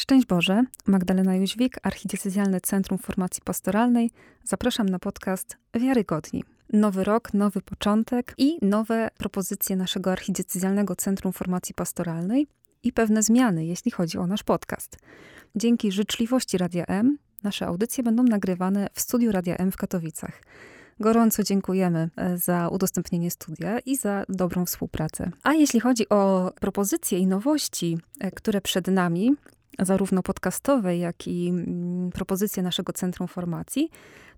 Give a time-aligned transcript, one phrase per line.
[0.00, 4.10] Szczęść Boże, Magdalena Jóźwik, Archidiecezjalne Centrum Formacji Pastoralnej.
[4.44, 6.44] Zapraszam na podcast Wiarygodni.
[6.72, 12.46] Nowy rok, nowy początek i nowe propozycje naszego Archidiecezjalnego Centrum Formacji Pastoralnej
[12.82, 14.96] i pewne zmiany, jeśli chodzi o nasz podcast.
[15.56, 20.42] Dzięki życzliwości Radia M nasze audycje będą nagrywane w studiu Radia M w Katowicach.
[21.00, 25.30] Gorąco dziękujemy e, za udostępnienie studia i za dobrą współpracę.
[25.42, 29.36] A jeśli chodzi o propozycje i nowości, e, które przed nami,
[29.84, 33.90] zarówno podcastowe, jak i mm, propozycje naszego Centrum Formacji,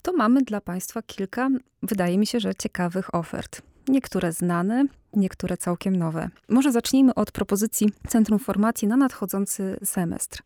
[0.03, 1.49] to mamy dla Państwa kilka,
[1.83, 3.63] wydaje mi się, że ciekawych ofert.
[3.89, 4.85] Niektóre znane,
[5.17, 6.29] niektóre całkiem nowe.
[6.49, 10.43] Może zacznijmy od propozycji Centrum Formacji na nadchodzący semestr.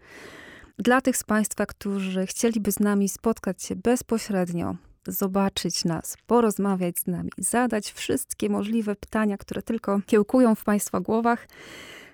[0.78, 7.06] Dla tych z Państwa, którzy chcieliby z nami spotkać się bezpośrednio, zobaczyć nas, porozmawiać z
[7.06, 11.48] nami, zadać wszystkie możliwe pytania, które tylko kiełkują w Państwa głowach,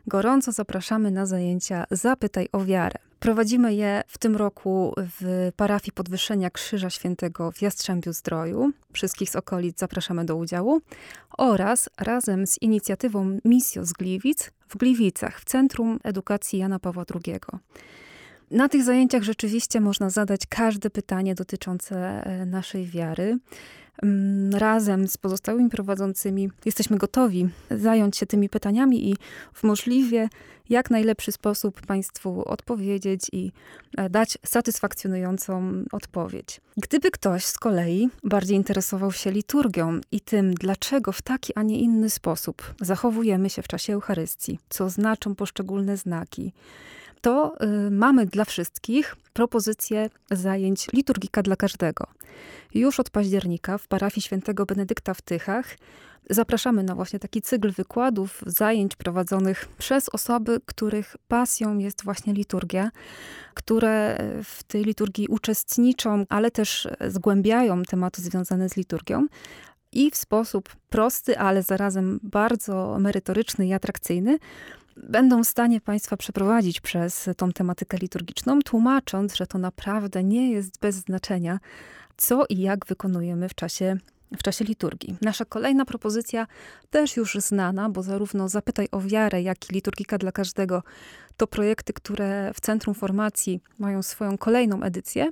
[0.07, 2.99] gorąco zapraszamy na zajęcia Zapytaj o wiarę.
[3.21, 8.73] Prowadzimy je w tym roku w parafii Podwyższenia Krzyża Świętego w Jastrzębiu Zdroju.
[8.93, 10.81] Wszystkich z okolic zapraszamy do udziału.
[11.39, 17.41] Oraz razem z inicjatywą Misjo z Gliwic w Gliwicach, w Centrum Edukacji Jana Pawła II.
[18.51, 23.39] Na tych zajęciach rzeczywiście można zadać każde pytanie dotyczące e, naszej wiary.
[24.53, 29.17] Razem z pozostałymi prowadzącymi jesteśmy gotowi zająć się tymi pytaniami i
[29.53, 30.29] w możliwie
[30.71, 33.53] jak najlepszy sposób Państwu odpowiedzieć i
[33.97, 36.61] e, dać satysfakcjonującą odpowiedź.
[36.77, 41.81] Gdyby ktoś z kolei bardziej interesował się liturgią i tym, dlaczego w taki, a nie
[41.81, 46.53] inny sposób zachowujemy się w czasie Eucharystii, co znaczą poszczególne znaki,
[47.23, 47.55] to
[47.87, 52.07] y, mamy dla wszystkich propozycję zajęć liturgika dla każdego.
[52.75, 55.77] Już od października w parafii świętego Benedykta w Tychach
[56.31, 62.91] zapraszamy na właśnie taki cykl wykładów, zajęć prowadzonych przez osoby, których pasją jest właśnie liturgia,
[63.55, 69.27] które w tej liturgii uczestniczą, ale też zgłębiają tematy związane z liturgią
[69.93, 74.39] i w sposób prosty, ale zarazem bardzo merytoryczny i atrakcyjny
[74.97, 80.81] będą w stanie Państwa przeprowadzić przez tą tematykę liturgiczną, tłumacząc, że to naprawdę nie jest
[80.81, 81.59] bez znaczenia,
[82.17, 83.97] co i jak wykonujemy w czasie
[84.39, 85.17] w czasie liturgii.
[85.21, 86.47] Nasza kolejna propozycja,
[86.91, 90.83] też już znana, bo zarówno Zapytaj o wiarę, jak i Liturgika dla każdego
[91.37, 95.31] to projekty, które w Centrum Formacji mają swoją kolejną edycję,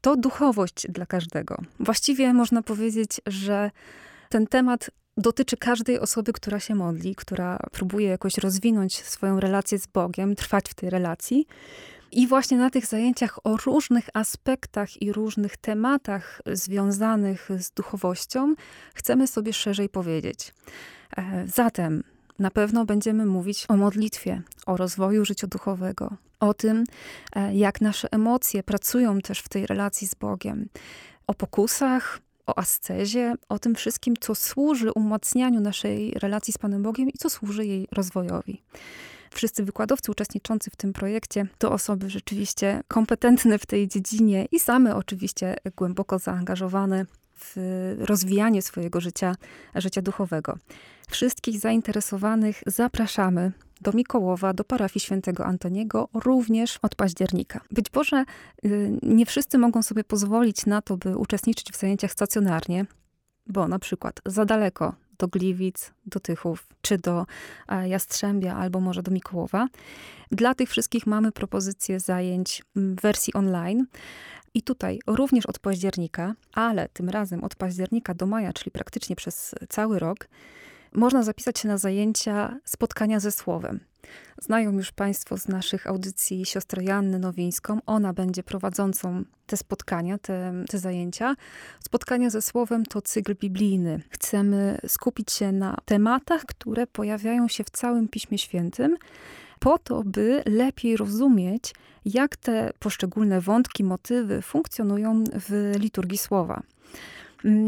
[0.00, 1.56] to duchowość dla każdego.
[1.80, 3.70] Właściwie można powiedzieć, że
[4.28, 9.86] ten temat dotyczy każdej osoby, która się modli, która próbuje jakoś rozwinąć swoją relację z
[9.86, 11.46] Bogiem, trwać w tej relacji.
[12.12, 18.54] I właśnie na tych zajęciach o różnych aspektach i różnych tematach związanych z duchowością
[18.94, 20.54] chcemy sobie szerzej powiedzieć.
[21.16, 22.02] E, zatem
[22.38, 26.84] na pewno będziemy mówić o modlitwie, o rozwoju życia duchowego, o tym,
[27.36, 30.68] e, jak nasze emocje pracują też w tej relacji z Bogiem,
[31.26, 37.08] o pokusach, o ascezie, o tym wszystkim, co służy umacnianiu naszej relacji z Panem Bogiem
[37.08, 38.62] i co służy jej rozwojowi.
[39.30, 44.96] Wszyscy wykładowcy uczestniczący w tym projekcie to osoby rzeczywiście kompetentne w tej dziedzinie i same
[44.96, 47.06] oczywiście głęboko zaangażowane
[47.38, 47.56] w
[47.98, 49.36] rozwijanie swojego życia,
[49.74, 50.58] życia duchowego.
[51.08, 57.60] Wszystkich zainteresowanych zapraszamy do Mikołowa, do parafii świętego Antoniego, również od października.
[57.70, 58.24] Być może
[58.64, 62.86] y, nie wszyscy mogą sobie pozwolić na to, by uczestniczyć w zajęciach stacjonarnie,
[63.46, 67.26] bo na przykład za daleko do Gliwic, do Tychów, czy do
[67.84, 69.68] Jastrzębia, albo może do Mikołowa.
[70.30, 73.86] Dla tych wszystkich mamy propozycję zajęć w wersji online.
[74.54, 79.54] I tutaj również od października, ale tym razem od października do maja, czyli praktycznie przez
[79.68, 80.28] cały rok,
[80.94, 83.80] można zapisać się na zajęcia spotkania ze słowem.
[84.42, 87.78] Znają już Państwo z naszych audycji siostrę Jannę Nowińską.
[87.86, 91.34] Ona będzie prowadzącą te spotkania, te, te zajęcia.
[91.84, 94.00] Spotkania ze Słowem to cykl biblijny.
[94.10, 98.96] Chcemy skupić się na tematach, które pojawiają się w całym Piśmie Świętym,
[99.58, 101.74] po to, by lepiej rozumieć,
[102.04, 106.62] jak te poszczególne wątki, motywy funkcjonują w liturgii słowa.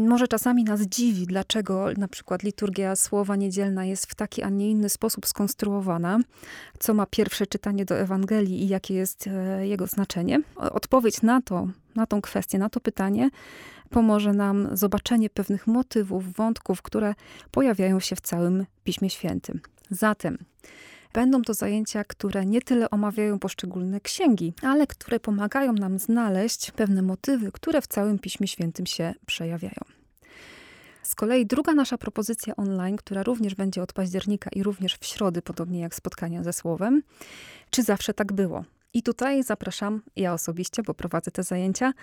[0.07, 4.71] Może czasami nas dziwi, dlaczego na przykład liturgia słowa niedzielna jest w taki, a nie
[4.71, 6.19] inny sposób skonstruowana,
[6.79, 10.41] co ma pierwsze czytanie do Ewangelii i jakie jest e, jego znaczenie.
[10.55, 13.29] Odpowiedź na to, na tą kwestię, na to pytanie
[13.89, 17.15] pomoże nam zobaczenie pewnych motywów, wątków, które
[17.51, 19.59] pojawiają się w całym Piśmie Świętym.
[19.89, 20.37] Zatem
[21.17, 27.01] Będą to zajęcia, które nie tyle omawiają poszczególne księgi, ale które pomagają nam znaleźć pewne
[27.01, 29.81] motywy, które w całym Piśmie Świętym się przejawiają.
[31.03, 35.41] Z kolei druga nasza propozycja online, która również będzie od października i również w środy,
[35.41, 37.03] podobnie jak spotkania ze Słowem,
[37.69, 38.65] czy zawsze tak było?
[38.93, 41.93] I tutaj zapraszam ja osobiście, bo prowadzę te zajęcia,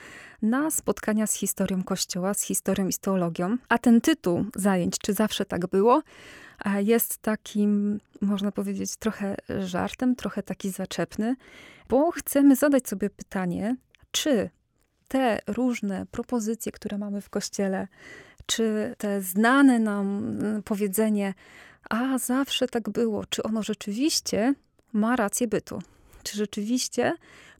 [0.42, 3.56] na spotkania z historią Kościoła, z historią i z teologią.
[3.68, 6.02] A ten tytuł zajęć, czy zawsze tak było,
[6.78, 11.36] jest takim, można powiedzieć, trochę żartem, trochę taki zaczepny,
[11.88, 13.76] bo chcemy zadać sobie pytanie,
[14.10, 14.50] czy
[15.08, 17.88] te różne propozycje, które mamy w Kościele,
[18.46, 21.34] czy te znane nam mm, powiedzenie,
[21.90, 24.54] a zawsze tak było, czy ono rzeczywiście
[24.92, 25.78] ma rację bytu?
[26.22, 27.12] Czy rzeczywiście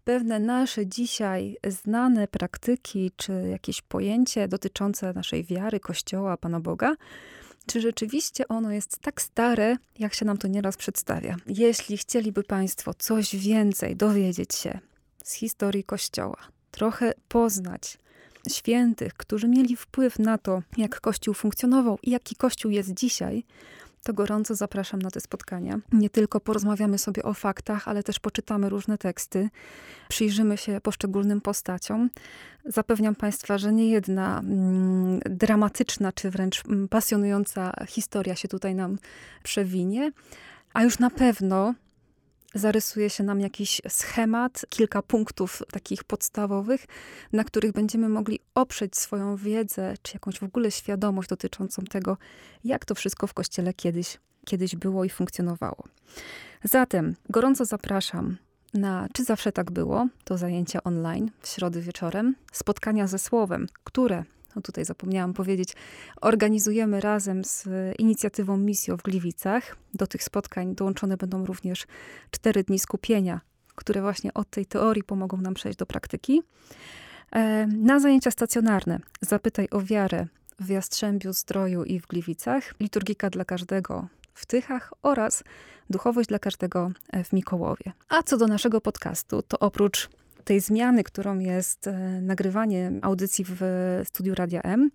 [0.05, 6.95] pewne nasze dzisiaj znane praktyki, czy jakieś pojęcie dotyczące naszej wiary, Kościoła, Pana Boga,
[7.67, 11.37] czy rzeczywiście ono jest tak stare, jak się nam to nieraz przedstawia?
[11.47, 14.79] Jeśli chcieliby Państwo coś więcej dowiedzieć się
[15.25, 16.37] z historii Kościoła,
[16.71, 17.99] trochę poznać
[18.51, 23.45] świętych, którzy mieli wpływ na to, jak Kościół funkcjonował i jaki Kościół jest dzisiaj,
[24.05, 25.79] to gorąco zapraszam na te spotkania.
[25.93, 29.49] Nie tylko porozmawiamy sobie o faktach, ale też poczytamy różne teksty,
[30.09, 32.11] przyjrzymy się poszczególnym postaciom.
[32.65, 38.99] Zapewniam Państwa, że nie jedna mm, dramatyczna czy wręcz mm, pasjonująca historia się tutaj nam
[39.43, 40.13] przewinie,
[40.73, 41.75] a już na pewno
[42.55, 46.87] zarysuje się nam jakiś schemat, kilka punktów takich podstawowych,
[47.33, 52.17] na których będziemy mogli oprzeć swoją wiedzę, czy jakąś w ogóle świadomość dotyczącą tego,
[52.65, 55.85] jak to wszystko w kościele kiedyś, kiedyś było i funkcjonowało.
[56.65, 58.37] Zatem gorąco zapraszam
[58.75, 60.09] na Czy zawsze tak było?
[60.25, 64.25] To zajęcia online w środę wieczorem, spotkania ze słowem, które
[64.57, 65.73] no tutaj zapomniałam powiedzieć,
[66.21, 67.69] organizujemy razem z
[67.99, 69.77] inicjatywą Misjo w Gliwicach.
[69.95, 71.87] Do tych spotkań dołączone będą również
[72.31, 73.41] cztery dni skupienia,
[73.75, 76.43] które właśnie od tej teorii pomogą nam przejść do praktyki.
[77.33, 80.27] E, na zajęcia stacjonarne zapytaj o wiarę
[80.61, 85.45] w Jastrzębiu, Zdroju i w Gliwicach, liturgika dla każdego w Tychach oraz
[85.91, 86.91] duchowość dla każdego
[87.25, 87.93] w Mikołowie.
[88.09, 90.09] A co do naszego podcastu, to oprócz
[90.45, 93.61] tej zmiany, którą jest e, nagrywanie audycji w
[94.09, 94.91] studiu Radia M.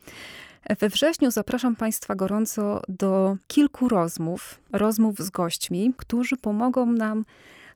[0.79, 7.25] We wrześniu zapraszam Państwa gorąco do kilku rozmów, rozmów z gośćmi, którzy pomogą nam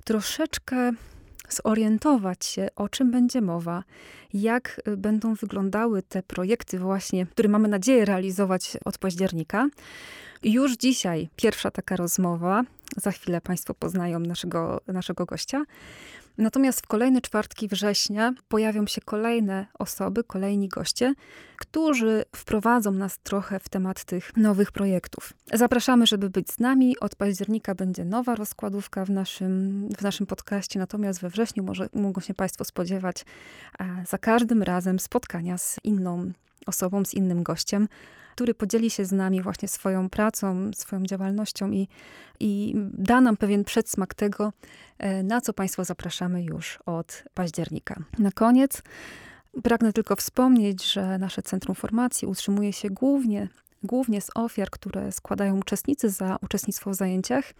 [0.04, 0.92] troszeczkę
[1.50, 3.84] zorientować się, o czym będzie mowa,
[4.34, 9.68] jak będą wyglądały te projekty właśnie, które mamy nadzieję realizować od października.
[10.44, 12.64] Już dzisiaj pierwsza taka rozmowa,
[12.98, 15.64] za chwilę Państwo poznają naszego, naszego gościa.
[16.38, 21.14] Natomiast w kolejne czwartki września pojawią się kolejne osoby, kolejni goście,
[21.58, 25.34] którzy wprowadzą nas trochę w temat tych nowych projektów.
[25.54, 27.00] Zapraszamy, żeby być z nami.
[27.00, 32.22] Od października będzie nowa rozkładówka w naszym, w naszym podcaście, natomiast we wrześniu może, mogą
[32.22, 33.26] się Państwo spodziewać
[34.10, 36.32] za każdym razem spotkania z inną
[36.66, 37.88] osobą, z innym gościem
[38.34, 41.88] który podzieli się z nami właśnie swoją pracą, swoją działalnością i,
[42.40, 44.54] i da nam pewien przedsmak tego,
[44.98, 48.04] e, na co Państwa zapraszamy już od października.
[48.20, 48.82] Na koniec
[49.64, 53.48] pragnę tylko wspomnieć, że nasze Centrum Formacji utrzymuje się głównie
[53.84, 57.54] głównie z ofiar, które składają uczestnicy za uczestnictwo w zajęciach.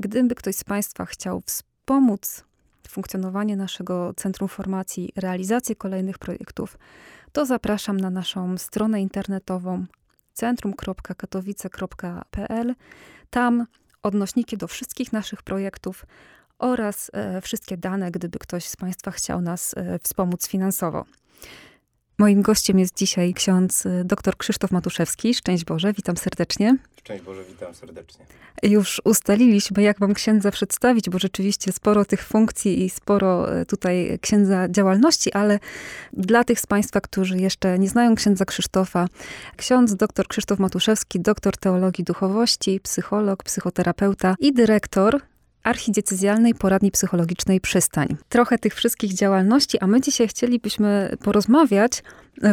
[0.00, 2.44] Gdyby ktoś z Państwa chciał wspomóc
[2.88, 6.78] funkcjonowanie naszego Centrum Formacji, realizację kolejnych projektów,
[7.32, 9.86] to zapraszam na naszą stronę internetową
[10.40, 12.74] centrum.katowice.pl.
[13.30, 13.66] Tam
[14.02, 16.06] odnośniki do wszystkich naszych projektów
[16.58, 21.04] oraz e, wszystkie dane, gdyby ktoś z Państwa chciał nas e, wspomóc finansowo.
[22.20, 25.34] Moim gościem jest dzisiaj ksiądz y, dr Krzysztof Matuszewski.
[25.34, 26.76] Szczęść Boże, witam serdecznie.
[26.98, 28.24] Szczęść Boże, witam serdecznie.
[28.62, 34.18] Już ustaliliśmy, jak wam księdza przedstawić, bo rzeczywiście sporo tych funkcji i sporo y, tutaj
[34.20, 35.58] księdza działalności, ale
[36.12, 39.06] dla tych z Państwa, którzy jeszcze nie znają księdza Krzysztofa,
[39.56, 45.20] ksiądz dr Krzysztof Matuszewski, doktor teologii duchowości, psycholog, psychoterapeuta i dyrektor
[45.62, 48.16] archidiecezjalnej poradni psychologicznej Przystań.
[48.28, 52.02] Trochę tych wszystkich działalności, a my dzisiaj chcielibyśmy porozmawiać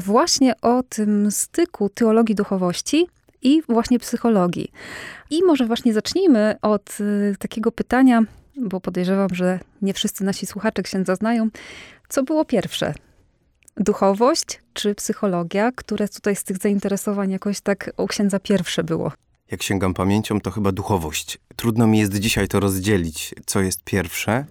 [0.02, 3.08] właśnie o tym styku teologii duchowości
[3.42, 4.72] i właśnie psychologii.
[5.30, 8.22] I może właśnie zacznijmy od y, takiego pytania,
[8.58, 11.50] bo podejrzewam, że nie wszyscy nasi słuchacze księdza znają.
[12.10, 12.94] Co było pierwsze?
[13.78, 19.12] Duchowość czy psychologia, które tutaj z tych zainteresowań jakoś tak u księdza pierwsze było?
[19.52, 21.38] Jak sięgam pamięcią, to chyba duchowość.
[21.56, 24.46] Trudno mi jest dzisiaj to rozdzielić, co jest pierwsze.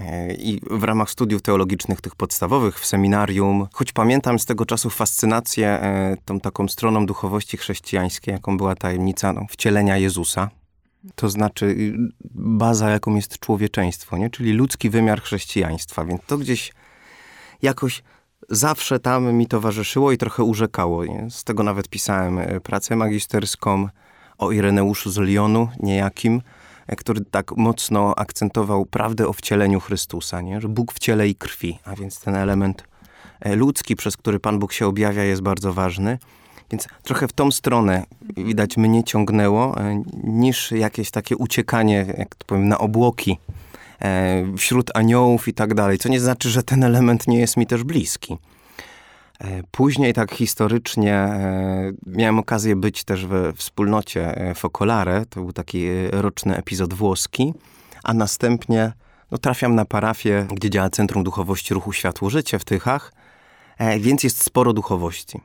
[0.00, 4.90] E, I w ramach studiów teologicznych, tych podstawowych w seminarium, choć pamiętam z tego czasu
[4.90, 10.50] fascynację e, tą taką stroną duchowości chrześcijańskiej, jaką była tajemnica no, wcielenia Jezusa,
[11.14, 11.94] to znaczy y,
[12.34, 14.30] baza, jaką jest człowieczeństwo, nie?
[14.30, 16.04] czyli ludzki wymiar chrześcijaństwa.
[16.04, 16.72] Więc to gdzieś
[17.62, 18.02] jakoś
[18.48, 21.04] zawsze tam mi towarzyszyło i trochę urzekało.
[21.04, 21.30] Nie?
[21.30, 23.88] Z tego nawet pisałem e, pracę magisterską
[24.38, 26.42] o Ireneuszu z Lyonu, niejakim,
[26.86, 30.60] e, który tak mocno akcentował prawdę o wcieleniu Chrystusa, nie?
[30.60, 32.84] że Bóg w ciele i krwi, a więc ten element
[33.40, 36.18] e, ludzki, przez który Pan Bóg się objawia, jest bardzo ważny.
[36.70, 38.04] Więc trochę w tą stronę
[38.36, 39.74] widać mnie ciągnęło,
[40.24, 43.38] niż jakieś takie uciekanie, jak to powiem, na obłoki
[44.56, 45.98] wśród aniołów i tak dalej.
[45.98, 48.38] Co nie znaczy, że ten element nie jest mi też bliski.
[49.40, 55.52] E, później tak historycznie e, miałem okazję być też we wspólnocie e, Focolare, to był
[55.52, 57.54] taki roczny epizod włoski,
[58.04, 58.92] a następnie
[59.30, 63.12] no, trafiam na parafię, gdzie działa Centrum Duchowości Ruchu Światło Życie w Tychach,
[64.00, 65.40] więc jest sporo duchowości.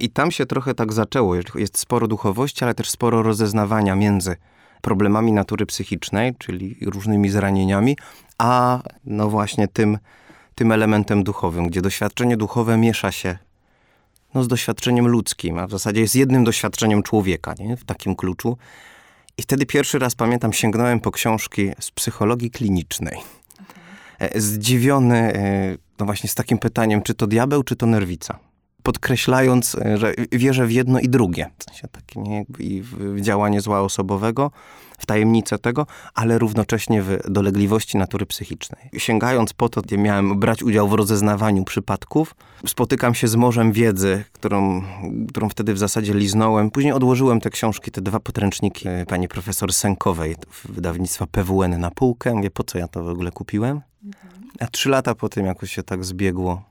[0.00, 4.36] I tam się trochę tak zaczęło, jest sporo duchowości, ale też sporo rozeznawania między
[4.80, 7.96] problemami natury psychicznej, czyli różnymi zranieniami,
[8.38, 9.98] a no właśnie tym,
[10.54, 13.38] tym elementem duchowym, gdzie doświadczenie duchowe miesza się
[14.34, 17.76] no, z doświadczeniem ludzkim, a w zasadzie jest jednym doświadczeniem człowieka, nie?
[17.76, 18.56] w takim kluczu.
[19.38, 23.18] I wtedy pierwszy raz, pamiętam, sięgnąłem po książki z psychologii klinicznej.
[24.14, 24.40] Okay.
[24.40, 28.47] Zdziwiony, e, no właśnie z takim pytaniem, czy to diabeł, czy to nerwica
[28.88, 31.50] podkreślając, e, że wierzę w jedno i drugie.
[31.58, 34.50] W sensie takie nie, i w działanie zła osobowego,
[34.98, 38.90] w tajemnicę tego, ale równocześnie w dolegliwości natury psychicznej.
[38.96, 42.34] Sięgając po to, gdzie miałem brać udział w rozeznawaniu przypadków,
[42.66, 44.82] spotykam się z morzem wiedzy, którą,
[45.28, 46.70] którą wtedy w zasadzie liznąłem.
[46.70, 52.34] Później odłożyłem te książki, te dwa podręczniki e, pani profesor Senkowej, wydawnictwa PWN na półkę.
[52.34, 53.80] Mówię, po co ja to w ogóle kupiłem?
[54.60, 56.62] A trzy lata po tym jakoś się tak zbiegło,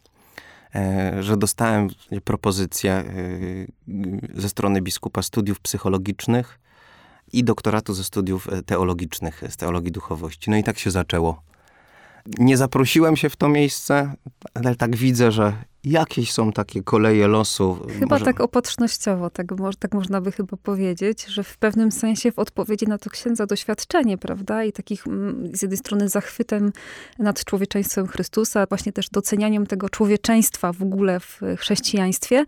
[1.19, 1.87] że dostałem
[2.23, 3.03] propozycję e,
[4.41, 6.59] ze strony biskupa studiów psychologicznych
[7.33, 10.49] i doktoratu ze studiów e, teologicznych, z teologii duchowości.
[10.49, 11.41] No i tak się zaczęło.
[12.39, 14.13] Nie zaprosiłem się w to miejsce,
[14.53, 15.53] ale tak widzę, że
[15.83, 17.79] jakieś są takie koleje losu.
[17.99, 18.25] Chyba może...
[18.25, 19.47] tak opatrznościowo, tak,
[19.79, 24.17] tak można by chyba powiedzieć, że w pewnym sensie w odpowiedzi na to księdza doświadczenie,
[24.17, 24.63] prawda?
[24.63, 26.71] I takich mm, z jednej strony zachwytem
[27.19, 32.45] nad człowieczeństwem Chrystusa, właśnie też docenianiem tego człowieczeństwa w ogóle w chrześcijaństwie,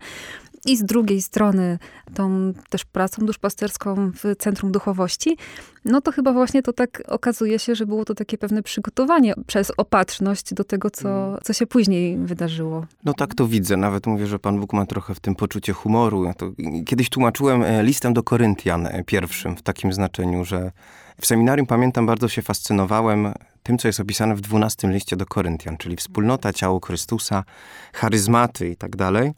[0.66, 1.78] i z drugiej strony
[2.14, 5.36] tą też pracą duszpasterską w Centrum Duchowości,
[5.84, 9.72] no to chyba właśnie to tak okazuje się, że było to takie pewne przygotowanie przez
[9.76, 11.38] opatrzność do tego, co, mm.
[11.44, 12.86] co się później wydarzyło.
[13.04, 13.76] No tak to widzę.
[13.76, 16.24] Nawet mówię, że Pan Bóg ma trochę w tym poczucie humoru.
[16.24, 16.52] Ja to
[16.86, 20.72] kiedyś tłumaczyłem e, listem do Koryntian e, pierwszym w takim znaczeniu, że
[21.20, 25.76] w seminarium pamiętam, bardzo się fascynowałem tym, co jest opisane w dwunastym liście do Koryntian,
[25.76, 27.44] czyli wspólnota, ciało Chrystusa,
[27.92, 29.32] charyzmaty i tak dalej.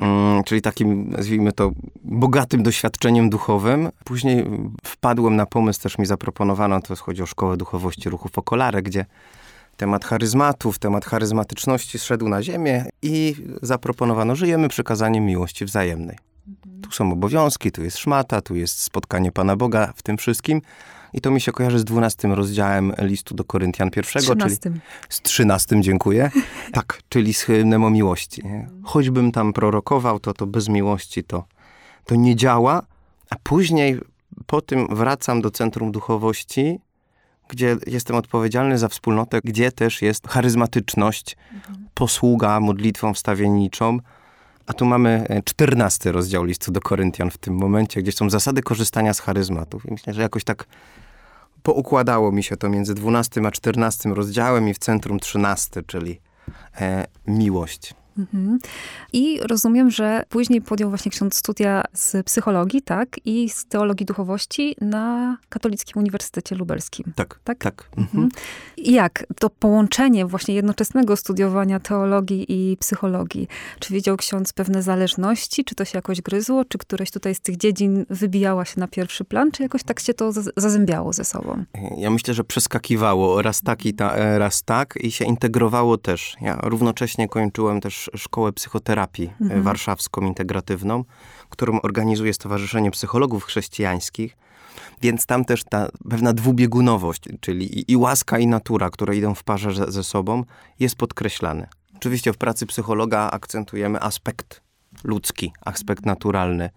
[0.00, 1.70] Mm, czyli takim, nazwijmy to,
[2.04, 3.88] bogatym doświadczeniem duchowym.
[4.04, 4.44] Później
[4.84, 9.06] wpadłem na pomysł, też mi zaproponowano, to chodzi o Szkołę Duchowości Ruchu Focolare, gdzie
[9.76, 16.18] temat charyzmatów, temat charyzmatyczności zszedł na ziemię i zaproponowano, żyjemy przekazaniem miłości wzajemnej.
[16.48, 16.82] Mhm.
[16.82, 20.62] Tu są obowiązki, tu jest szmata, tu jest spotkanie Pana Boga w tym wszystkim.
[21.12, 24.58] I to mi się kojarzy z 12 rozdziałem listu do Koryntian pierwszego, 13.
[24.60, 26.30] czyli z 13, dziękuję.
[26.72, 28.42] tak, czyli z hymnem o miłości.
[28.82, 31.44] Choćbym tam prorokował, to to bez miłości to,
[32.04, 32.82] to nie działa.
[33.30, 33.98] A później
[34.46, 36.80] po tym wracam do Centrum Duchowości,
[37.48, 41.88] gdzie jestem odpowiedzialny za wspólnotę, gdzie też jest charyzmatyczność, mhm.
[41.94, 43.98] posługa modlitwą wstawienniczą,
[44.68, 48.62] a tu mamy e, czternasty rozdział listu do Koryntian w tym momencie, gdzie są zasady
[48.62, 49.86] korzystania z charyzmatów.
[49.86, 50.66] I myślę, że jakoś tak
[51.62, 56.20] poukładało mi się to między dwunastym a czternastym rozdziałem i w centrum trzynasty, czyli
[56.80, 57.94] e, miłość.
[58.18, 58.58] Mhm.
[59.12, 63.16] I rozumiem, że później podjął właśnie ksiądz studia z psychologii, tak?
[63.24, 67.12] I z teologii duchowości na Katolickim Uniwersytecie Lubelskim.
[67.16, 67.58] Tak, tak.
[67.58, 67.88] tak.
[67.96, 68.24] Mhm.
[68.24, 68.30] mhm.
[68.76, 73.48] Jak to połączenie właśnie jednoczesnego studiowania teologii i psychologii?
[73.80, 75.64] Czy widział ksiądz pewne zależności?
[75.64, 76.64] Czy to się jakoś gryzło?
[76.64, 79.50] Czy któreś tutaj z tych dziedzin wybijała się na pierwszy plan?
[79.50, 81.64] Czy jakoś tak się to zazębiało ze sobą?
[81.96, 86.36] Ja myślę, że przeskakiwało raz tak i ta, raz tak i się integrowało też.
[86.40, 89.62] Ja równocześnie kończyłem też szkołę psychoterapii e, mhm.
[89.62, 91.04] warszawską integratywną,
[91.48, 94.36] którą organizuje Stowarzyszenie Psychologów Chrześcijańskich.
[95.02, 99.44] Więc tam też ta pewna dwubiegunowość, czyli i, i łaska, i natura, które idą w
[99.44, 100.44] parze ze, ze sobą,
[100.80, 101.66] jest podkreślany.
[101.96, 104.62] Oczywiście w pracy psychologa akcentujemy aspekt
[105.04, 106.70] ludzki, aspekt naturalny.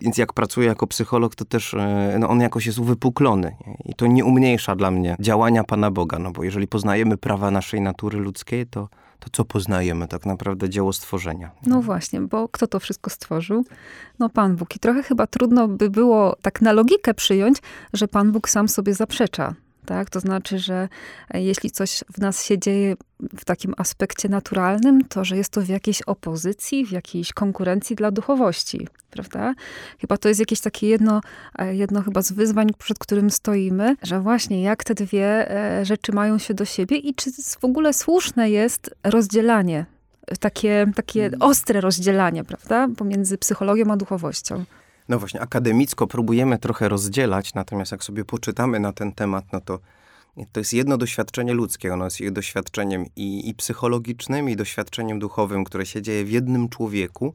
[0.00, 3.56] Więc jak pracuję jako psycholog, to też e, no on jakoś jest uwypuklony.
[3.84, 7.80] I to nie umniejsza dla mnie działania Pana Boga, no bo jeżeli poznajemy prawa naszej
[7.80, 11.50] natury ludzkiej, to to co poznajemy tak naprawdę dzieło stworzenia.
[11.66, 13.64] No właśnie, bo kto to wszystko stworzył?
[14.18, 14.76] No Pan Bóg.
[14.76, 17.58] I trochę chyba trudno by było tak na logikę przyjąć,
[17.92, 19.54] że Pan Bóg sam sobie zaprzecza
[19.86, 20.10] Tak?
[20.10, 20.88] To znaczy, że
[21.34, 22.94] e, jeśli coś w nas się dzieje
[23.36, 28.10] w takim aspekcie naturalnym, to że jest to w jakiejś opozycji, w jakiejś konkurencji dla
[28.10, 29.54] duchowości, prawda?
[30.00, 31.20] Chyba to jest jakieś takie jedno,
[31.58, 36.12] e, jedno chyba z wyzwań, przed którym stoimy, że właśnie jak te dwie e, rzeczy
[36.12, 39.86] mają się do siebie i czy w ogóle słuszne jest rozdzielanie,
[40.40, 44.64] takie, takie ostre rozdzielanie, prawda, pomiędzy psychologią a duchowością.
[45.08, 49.78] No właśnie, akademicko próbujemy trochę rozdzielać, natomiast jak sobie poczytamy na ten temat, no to
[50.52, 51.92] to jest jedno doświadczenie ludzkie.
[51.92, 57.34] Ono jest doświadczeniem i, i psychologicznym, i doświadczeniem duchowym, które się dzieje w jednym człowieku.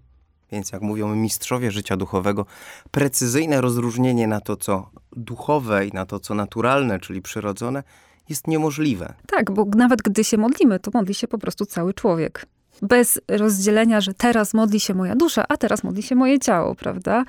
[0.51, 2.45] Więc jak mówią mistrzowie życia duchowego,
[2.91, 7.83] precyzyjne rozróżnienie na to, co duchowe i na to, co naturalne, czyli przyrodzone,
[8.29, 9.13] jest niemożliwe.
[9.27, 12.45] Tak, bo nawet gdy się modlimy, to modli się po prostu cały człowiek
[12.81, 17.23] bez rozdzielenia, że teraz modli się moja dusza, a teraz modli się moje ciało, prawda?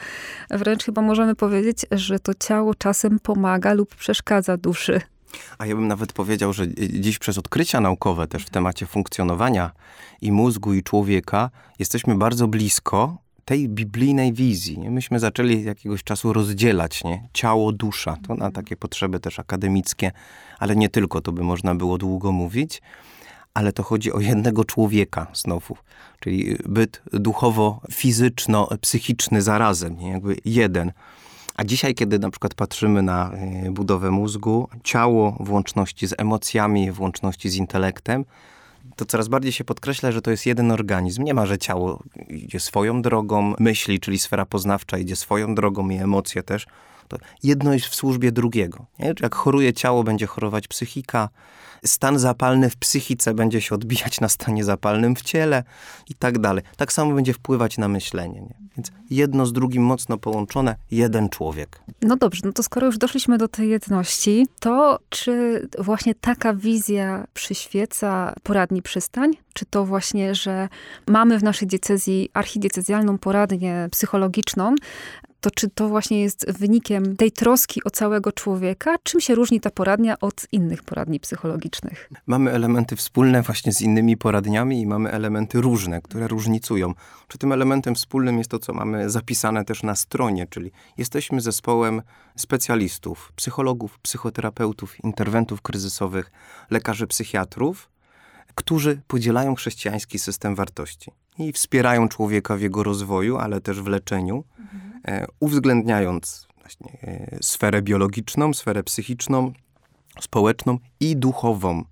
[0.50, 5.00] Wręcz chyba możemy powiedzieć, że to ciało czasem pomaga lub przeszkadza duszy.
[5.58, 9.70] A ja bym nawet powiedział, że dziś przez odkrycia naukowe też w temacie funkcjonowania
[10.20, 14.78] i mózgu, i człowieka jesteśmy bardzo blisko tej biblijnej wizji.
[14.78, 14.90] Nie?
[14.90, 17.28] Myśmy zaczęli jakiegoś czasu rozdzielać nie?
[17.32, 18.16] ciało, dusza.
[18.26, 20.12] To na takie potrzeby też akademickie,
[20.58, 22.82] ale nie tylko, to by można było długo mówić
[23.54, 25.76] ale to chodzi o jednego człowieka znowu,
[26.20, 30.08] czyli byt duchowo-fizyczno-psychiczny zarazem, nie?
[30.08, 30.92] jakby jeden.
[31.54, 36.92] A dzisiaj, kiedy na przykład patrzymy na e, budowę mózgu, ciało w łączności z emocjami,
[36.92, 38.24] w łączności z intelektem,
[38.96, 41.22] to coraz bardziej się podkreśla, że to jest jeden organizm.
[41.22, 45.96] Nie ma, że ciało idzie swoją drogą, myśli, czyli sfera poznawcza idzie swoją drogą i
[45.96, 46.66] emocje też.
[47.08, 48.86] To jedno jest w służbie drugiego.
[48.98, 49.14] Nie?
[49.20, 51.28] Jak choruje ciało, będzie chorować psychika,
[51.84, 55.64] stan zapalny w psychice będzie się odbijać na stanie zapalnym w ciele
[56.10, 56.64] i tak dalej.
[56.76, 58.40] Tak samo będzie wpływać na myślenie.
[58.40, 58.54] Nie?
[58.76, 61.80] Więc jedno z drugim mocno połączone, jeden człowiek.
[62.02, 67.26] No dobrze, no to skoro już doszliśmy do tej jedności, to czy właśnie taka wizja
[67.34, 69.30] przyświeca poradni przystań?
[69.52, 70.68] Czy to właśnie, że
[71.08, 74.74] mamy w naszej diecezji archidiecezjalną poradnię psychologiczną,
[75.42, 78.96] to czy to właśnie jest wynikiem tej troski o całego człowieka?
[79.02, 82.10] Czym się różni ta poradnia od innych poradni psychologicznych?
[82.26, 86.94] Mamy elementy wspólne właśnie z innymi poradniami i mamy elementy różne, które różnicują.
[87.28, 92.02] Czy tym elementem wspólnym jest to, co mamy zapisane też na stronie, czyli jesteśmy zespołem
[92.36, 96.30] specjalistów, psychologów, psychoterapeutów, interwentów kryzysowych,
[96.70, 97.90] lekarzy psychiatrów,
[98.54, 104.44] którzy podzielają chrześcijański system wartości i wspierają człowieka w jego rozwoju, ale też w leczeniu,
[104.58, 105.26] mhm.
[105.40, 109.52] uwzględniając właśnie e, sferę biologiczną, sferę psychiczną,
[110.20, 111.84] społeczną i duchową.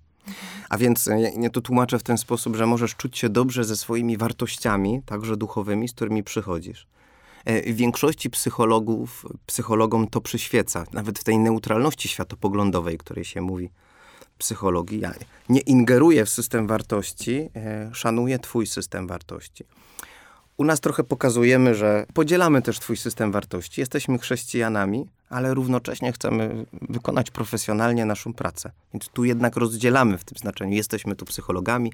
[0.69, 3.75] A więc e, nie to tłumaczę w ten sposób, że możesz czuć się dobrze ze
[3.75, 6.87] swoimi wartościami, także duchowymi, z którymi przychodzisz.
[7.45, 13.69] W większości psychologów, psychologom to przyświeca, nawet w tej neutralności światopoglądowej, której się mówi
[14.41, 14.99] psychologii.
[14.99, 15.13] Ja
[15.49, 19.65] nie ingeruję w system wartości, e, szanuję Twój system wartości.
[20.57, 26.65] U nas trochę pokazujemy, że podzielamy też Twój system wartości, jesteśmy chrześcijanami, ale równocześnie chcemy
[26.89, 28.71] wykonać profesjonalnie naszą pracę.
[28.93, 30.73] Więc tu jednak rozdzielamy w tym znaczeniu.
[30.73, 31.93] Jesteśmy tu psychologami,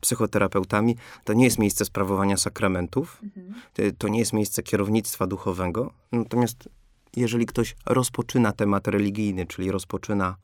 [0.00, 0.96] psychoterapeutami.
[1.24, 3.54] To nie jest miejsce sprawowania sakramentów, mhm.
[3.98, 5.92] to nie jest miejsce kierownictwa duchowego.
[6.12, 6.68] Natomiast
[7.16, 10.36] jeżeli ktoś rozpoczyna temat religijny, czyli rozpoczyna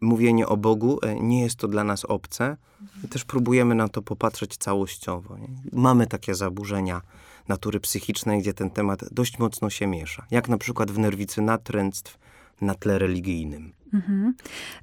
[0.00, 2.56] mówienie o Bogu e, nie jest to dla nas obce.
[3.04, 5.38] I też próbujemy na to popatrzeć całościowo.
[5.38, 5.48] Nie?
[5.72, 7.02] Mamy takie zaburzenia
[7.48, 10.26] natury psychicznej, gdzie ten temat dość mocno się miesza.
[10.30, 12.18] Jak na przykład w nerwicy natręctw
[12.60, 13.72] na tle religijnym.
[13.94, 14.34] Mhm.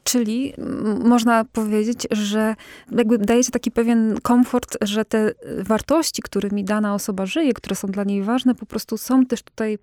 [0.04, 0.54] Czyli
[1.04, 2.56] można powiedzieć, że
[2.92, 8.04] jakby dajecie taki pewien komfort, że te wartości, którymi dana osoba żyje, które są dla
[8.04, 9.78] niej ważne, po prostu są też tutaj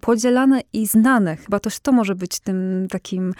[0.00, 1.36] podzielane i znane.
[1.36, 3.34] Chyba też to może być tym takim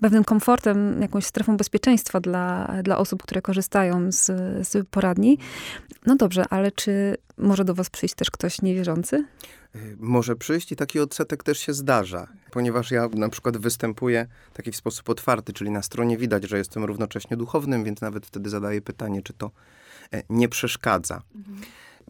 [0.00, 4.26] pewnym komfortem, jakąś strefą bezpieczeństwa dla, dla osób, które korzystają z,
[4.68, 5.38] z poradni.
[6.06, 9.24] No dobrze, ale czy może do was przyjść też ktoś niewierzący?
[9.76, 14.72] Y, może przyjść i taki odsetek też się zdarza, ponieważ ja na przykład występuję taki
[14.72, 18.82] w sposób otwarty, czyli na stronie widać, że jestem równocześnie duchownym, więc nawet wtedy zadaję
[18.82, 19.50] pytanie, czy to
[20.12, 21.22] e, nie przeszkadza.
[21.34, 21.60] Mhm.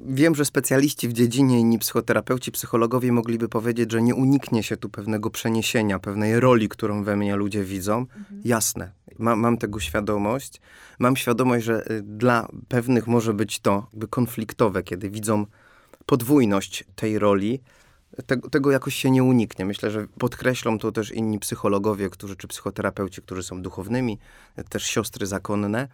[0.07, 4.89] Wiem, że specjaliści w dziedzinie, inni psychoterapeuci, psychologowie mogliby powiedzieć, że nie uniknie się tu
[4.89, 7.99] pewnego przeniesienia, pewnej roli, którą we mnie ludzie widzą.
[7.99, 8.41] Mhm.
[8.45, 10.61] Jasne, mam, mam tego świadomość.
[10.99, 15.47] Mam świadomość, że y, dla pewnych może być to jakby konfliktowe, kiedy widzą
[16.07, 17.61] podwójność tej roli,
[18.27, 19.65] tego, tego jakoś się nie uniknie.
[19.65, 24.19] Myślę, że podkreślą to też inni psychologowie, którzy, czy psychoterapeuci, którzy są duchownymi,
[24.69, 25.89] też siostry zakonne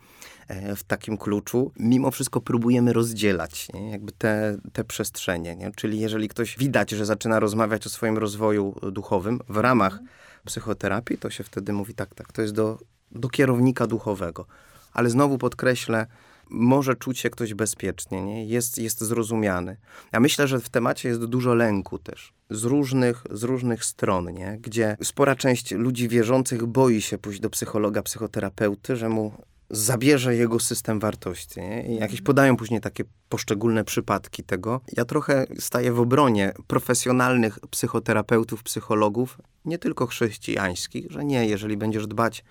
[0.48, 1.72] e, w takim kluczu.
[1.77, 3.90] Mimo wszystko próbujemy rozdzielać nie?
[3.90, 5.57] jakby te, te przestrzenie.
[5.57, 5.72] Nie?
[5.77, 9.98] Czyli jeżeli ktoś widać, że zaczyna rozmawiać o swoim rozwoju duchowym w ramach
[10.44, 12.79] psychoterapii, to się wtedy mówi tak, tak, to jest do,
[13.12, 14.46] do kierownika duchowego.
[14.92, 16.07] Ale znowu podkreślę,
[16.50, 18.46] może czuć się ktoś bezpiecznie, nie?
[18.46, 19.76] Jest, jest zrozumiany.
[20.12, 22.33] Ja myślę, że w temacie jest dużo lęku też.
[22.50, 24.59] Z różnych, z różnych stron, nie?
[24.61, 29.33] Gdzie spora część ludzi wierzących boi się pójść do psychologa, psychoterapeuty, że mu
[29.70, 31.61] zabierze jego system wartości.
[31.61, 31.87] Nie?
[31.87, 34.80] I jakieś podają później takie poszczególne przypadki tego.
[34.96, 42.07] Ja trochę staję w obronie profesjonalnych psychoterapeutów, psychologów, nie tylko chrześcijańskich, że nie, jeżeli będziesz
[42.07, 42.44] dbać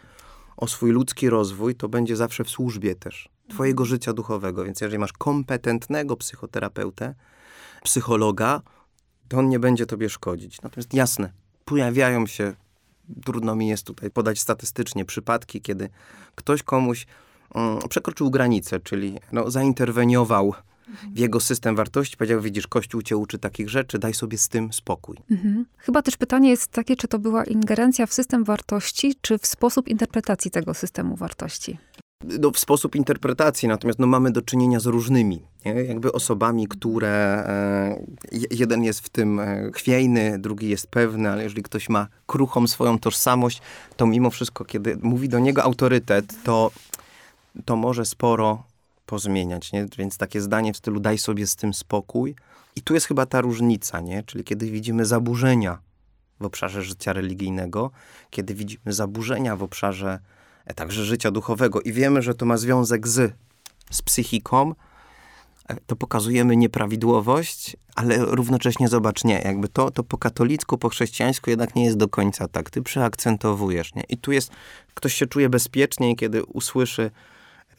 [0.57, 4.63] o swój ludzki rozwój, to będzie zawsze w służbie też twojego życia duchowego.
[4.65, 7.15] Więc jeżeli masz kompetentnego psychoterapeutę,
[7.83, 8.61] psychologa,
[9.27, 10.61] to on nie będzie tobie szkodzić.
[10.61, 11.31] Natomiast jasne,
[11.65, 12.53] pojawiają się,
[13.25, 15.89] trudno mi jest tutaj podać statystycznie przypadki, kiedy
[16.35, 17.05] ktoś komuś
[17.55, 20.53] um, przekroczył granicę, czyli no, zainterweniował
[21.13, 24.73] w jego system wartości, powiedział, widzisz, Kościół cię uczy takich rzeczy, daj sobie z tym
[24.73, 25.17] spokój.
[25.31, 25.65] Mhm.
[25.77, 29.87] Chyba też pytanie jest takie, czy to była ingerencja w system wartości, czy w sposób
[29.87, 31.77] interpretacji tego systemu wartości?
[32.39, 35.73] No, w sposób interpretacji, natomiast no, mamy do czynienia z różnymi nie?
[35.73, 38.03] jakby osobami, które e,
[38.51, 42.99] jeden jest w tym e, chwiejny, drugi jest pewny, ale jeżeli ktoś ma kruchą swoją
[42.99, 43.61] tożsamość,
[43.97, 46.71] to mimo wszystko, kiedy mówi do niego autorytet, to,
[47.65, 48.63] to może sporo
[49.05, 49.85] pozmieniać, nie?
[49.97, 52.35] Więc takie zdanie w stylu daj sobie z tym spokój.
[52.75, 54.23] I tu jest chyba ta różnica, nie?
[54.23, 55.79] Czyli kiedy widzimy zaburzenia
[56.39, 57.91] w obszarze życia religijnego,
[58.29, 60.19] kiedy widzimy zaburzenia w obszarze
[60.75, 63.33] także życia duchowego i wiemy, że to ma związek z,
[63.91, 64.75] z psychiką,
[65.69, 71.49] e, to pokazujemy nieprawidłowość, ale równocześnie zobacz, nie, jakby to, to po katolicku, po chrześcijańsku
[71.49, 72.69] jednak nie jest do końca tak.
[72.69, 74.03] Ty przeakcentowujesz, nie?
[74.09, 74.51] I tu jest,
[74.93, 77.11] ktoś się czuje bezpieczniej, kiedy usłyszy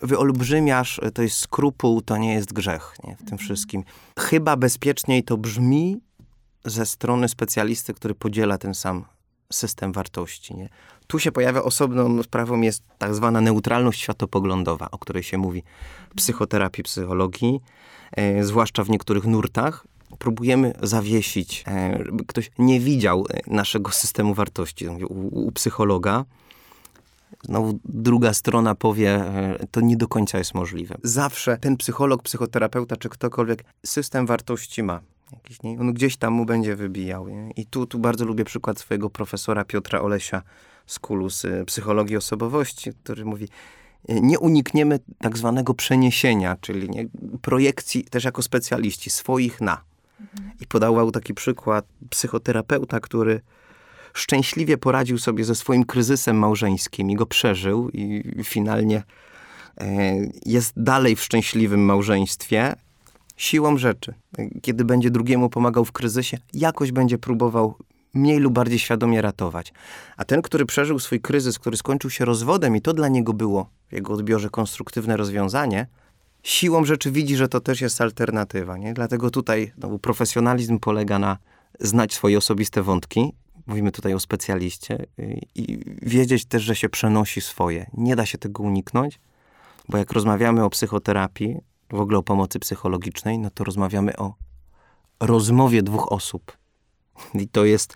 [0.02, 3.38] wyolbrzymiasz, to jest skrupuł, to nie jest grzech nie, w tym mhm.
[3.38, 3.84] wszystkim.
[4.18, 6.00] Chyba bezpieczniej to brzmi
[6.64, 9.04] ze strony specjalisty, który podziela ten sam
[9.52, 10.54] system wartości.
[10.54, 10.68] Nie?
[11.06, 15.62] Tu się pojawia osobną sprawą jest tak zwana neutralność światopoglądowa, o której się mówi
[16.10, 17.60] w psychoterapii, psychologii,
[18.12, 19.86] e, zwłaszcza w niektórych nurtach.
[20.18, 24.88] Próbujemy zawiesić, e, ktoś nie widział e, naszego systemu wartości.
[24.88, 26.24] U, u psychologa
[27.42, 30.96] Znowu druga strona powie, e, to nie do końca jest możliwe.
[31.02, 35.00] Zawsze ten psycholog, psychoterapeuta czy ktokolwiek system wartości ma.
[35.32, 35.80] Jakiś, nie?
[35.80, 37.28] On gdzieś tam mu będzie wybijał.
[37.28, 37.50] Nie?
[37.50, 40.42] I tu, tu bardzo lubię przykład swojego profesora Piotra Olesia
[40.86, 43.48] z Kulu z e, psychologii osobowości, który mówi,
[44.08, 47.06] e, nie unikniemy tak zwanego przeniesienia, czyli nie,
[47.42, 49.80] projekcji też jako specjaliści swoich na.
[50.20, 50.50] Mhm.
[50.60, 53.40] I podawał taki przykład psychoterapeuta, który
[54.14, 59.02] szczęśliwie poradził sobie ze swoim kryzysem małżeńskim i go przeżył i finalnie
[59.78, 62.76] e, jest dalej w szczęśliwym małżeństwie,
[63.36, 64.14] siłą rzeczy.
[64.62, 67.74] Kiedy będzie drugiemu pomagał w kryzysie, jakoś będzie próbował
[68.14, 69.72] mniej lub bardziej świadomie ratować.
[70.16, 73.70] A ten, który przeżył swój kryzys, który skończył się rozwodem i to dla niego było
[73.88, 75.86] w jego odbiorze konstruktywne rozwiązanie,
[76.42, 78.76] siłą rzeczy widzi, że to też jest alternatywa.
[78.76, 78.94] Nie?
[78.94, 81.38] Dlatego tutaj no, profesjonalizm polega na
[81.80, 83.32] znać swoje osobiste wątki
[83.66, 85.06] mówimy tutaj o specjaliście,
[85.54, 87.90] i wiedzieć też, że się przenosi swoje.
[87.94, 89.20] Nie da się tego uniknąć,
[89.88, 91.56] bo jak rozmawiamy o psychoterapii,
[91.90, 94.34] w ogóle o pomocy psychologicznej, no to rozmawiamy o
[95.20, 96.56] rozmowie dwóch osób.
[97.34, 97.94] I to jest,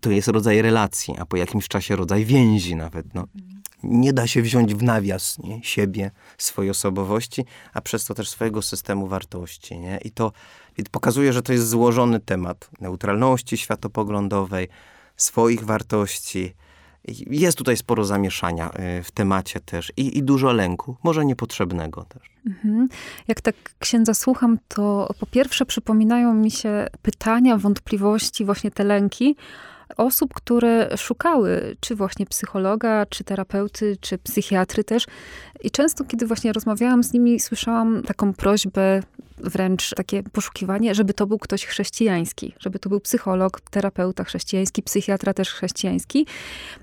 [0.00, 3.14] to jest rodzaj relacji, a po jakimś czasie rodzaj więzi nawet.
[3.14, 3.24] No.
[3.82, 5.64] Nie da się wziąć w nawias nie?
[5.64, 9.78] siebie, swojej osobowości, a przez to też swojego systemu wartości.
[9.78, 9.98] Nie?
[10.04, 10.32] I to
[10.90, 14.68] pokazuje, że to jest złożony temat neutralności światopoglądowej,
[15.16, 16.54] swoich wartości.
[17.30, 22.22] Jest tutaj sporo zamieszania y, w temacie też i, i dużo lęku, może niepotrzebnego też.
[22.46, 22.88] Mhm.
[23.28, 29.36] Jak tak księdza słucham, to po pierwsze przypominają mi się pytania, wątpliwości, właśnie te lęki,
[29.96, 35.06] osób, które szukały czy właśnie psychologa, czy terapeuty, czy psychiatry też.
[35.62, 39.02] I często, kiedy właśnie rozmawiałam z nimi, słyszałam taką prośbę,
[39.40, 45.34] wręcz takie poszukiwanie, żeby to był ktoś chrześcijański, żeby to był psycholog, terapeuta chrześcijański, psychiatra
[45.34, 46.26] też chrześcijański.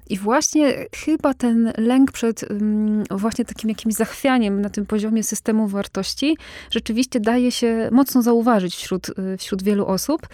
[0.10, 5.68] I właśnie chyba ten lęk przed um, właśnie takim jakimś zachwianiem na tym poziomie systemu
[5.68, 6.38] wartości
[6.72, 10.28] rzeczywiście daje się mocno zauważyć wśród, y, wśród wielu osób.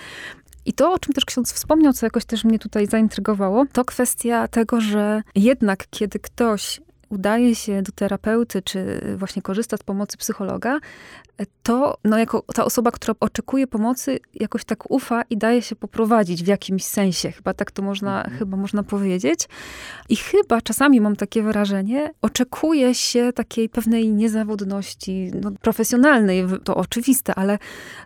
[0.66, 4.48] I to, o czym też ksiądz wspomniał, co jakoś też mnie tutaj zaintrygowało, to kwestia
[4.48, 6.82] tego, że jednak kiedy ktoś
[7.12, 10.80] udaje się do terapeuty, czy właśnie korzysta z pomocy psychologa,
[11.64, 16.44] to no, jako ta osoba, która oczekuje pomocy, jakoś tak ufa i daje się poprowadzić
[16.44, 17.32] w jakimś sensie.
[17.32, 18.38] Chyba tak to można, mhm.
[18.38, 19.48] chyba można powiedzieć.
[20.10, 27.36] I chyba czasami mam takie wrażenie, oczekuje się takiej pewnej niezawodności, no, profesjonalnej, to oczywiste,
[27.36, 27.58] ale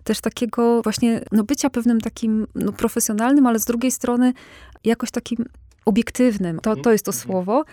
[0.03, 4.33] też takiego właśnie no, bycia pewnym takim no, profesjonalnym, ale z drugiej strony
[4.83, 5.45] jakoś takim
[5.85, 6.59] obiektywnym.
[6.59, 7.63] To, to jest to słowo.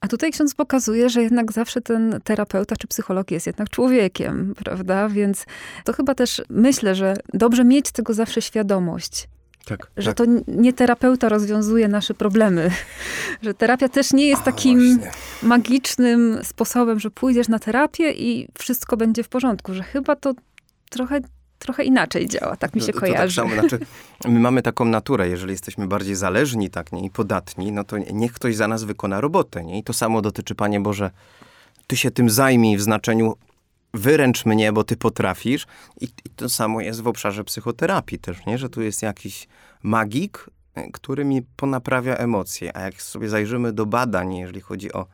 [0.00, 5.08] A tutaj ksiądz pokazuje, że jednak zawsze ten terapeuta czy psycholog jest jednak człowiekiem, prawda?
[5.08, 5.44] Więc
[5.84, 9.28] to chyba też myślę, że dobrze mieć tego zawsze świadomość.
[9.64, 10.26] Tak, że tak.
[10.26, 12.70] to nie terapeuta rozwiązuje nasze problemy.
[13.42, 15.20] Że terapia też nie jest takim właśnie.
[15.42, 19.74] magicznym sposobem, że pójdziesz na terapię i wszystko będzie w porządku.
[19.74, 20.34] Że chyba to
[20.90, 21.20] trochę,
[21.58, 22.56] trochę inaczej działa.
[22.56, 23.36] Tak mi się To- to kojarzy.
[23.36, 23.78] Tak samo, znaczy,
[24.28, 28.32] my mamy taką naturę, jeżeli jesteśmy bardziej zależni tak, nie, i podatni, no to niech
[28.32, 29.64] ktoś za nas wykona robotę.
[29.64, 29.78] Nie?
[29.78, 31.10] I to samo dotyczy, Panie Boże,
[31.86, 33.36] Ty się tym zajmij w znaczeniu
[33.94, 35.66] wyręcz mnie, bo Ty potrafisz.
[36.00, 38.58] I, I to samo jest w obszarze psychoterapii też, nie?
[38.58, 39.48] że tu jest jakiś
[39.82, 42.76] magik, e, który mi ponaprawia emocje.
[42.76, 45.06] A jak sobie zajrzymy do badań, jeżeli chodzi o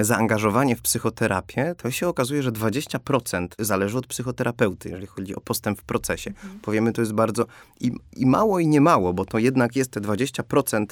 [0.00, 5.80] zaangażowanie w psychoterapię, to się okazuje, że 20% zależy od psychoterapeuty, jeżeli chodzi o postęp
[5.80, 6.32] w procesie.
[6.62, 7.46] Powiemy, to jest bardzo
[7.80, 10.86] i, i mało, i nie mało, bo to jednak jest te 20%,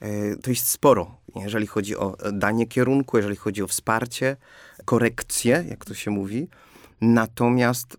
[0.00, 4.36] e, to jest sporo, jeżeli chodzi o danie kierunku, jeżeli chodzi o wsparcie,
[4.84, 6.48] korekcję, jak to się mówi.
[7.00, 7.96] Natomiast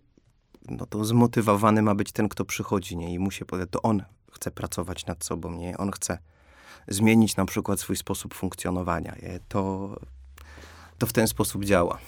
[0.68, 3.14] no to zmotywowany ma być ten, kto przychodzi, nie?
[3.14, 4.02] I mu się powie, to on
[4.32, 5.78] chce pracować nad sobą, nie?
[5.78, 6.18] On chce
[6.88, 9.14] zmienić na przykład swój sposób funkcjonowania.
[9.22, 9.40] Nie?
[9.48, 9.96] To,
[10.98, 11.98] to w ten sposób działa.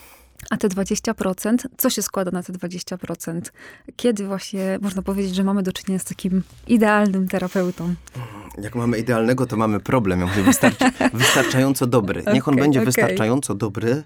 [0.50, 3.40] A te 20%, co się składa na te 20%?
[3.96, 7.94] Kiedy właśnie można powiedzieć, że mamy do czynienia z takim idealnym terapeutą?
[8.62, 10.20] Jak mamy idealnego, to mamy problem.
[10.20, 12.22] Ja mówię, wystarczy, wystarczająco dobry.
[12.32, 12.86] Niech on będzie okej.
[12.86, 14.02] wystarczająco dobry.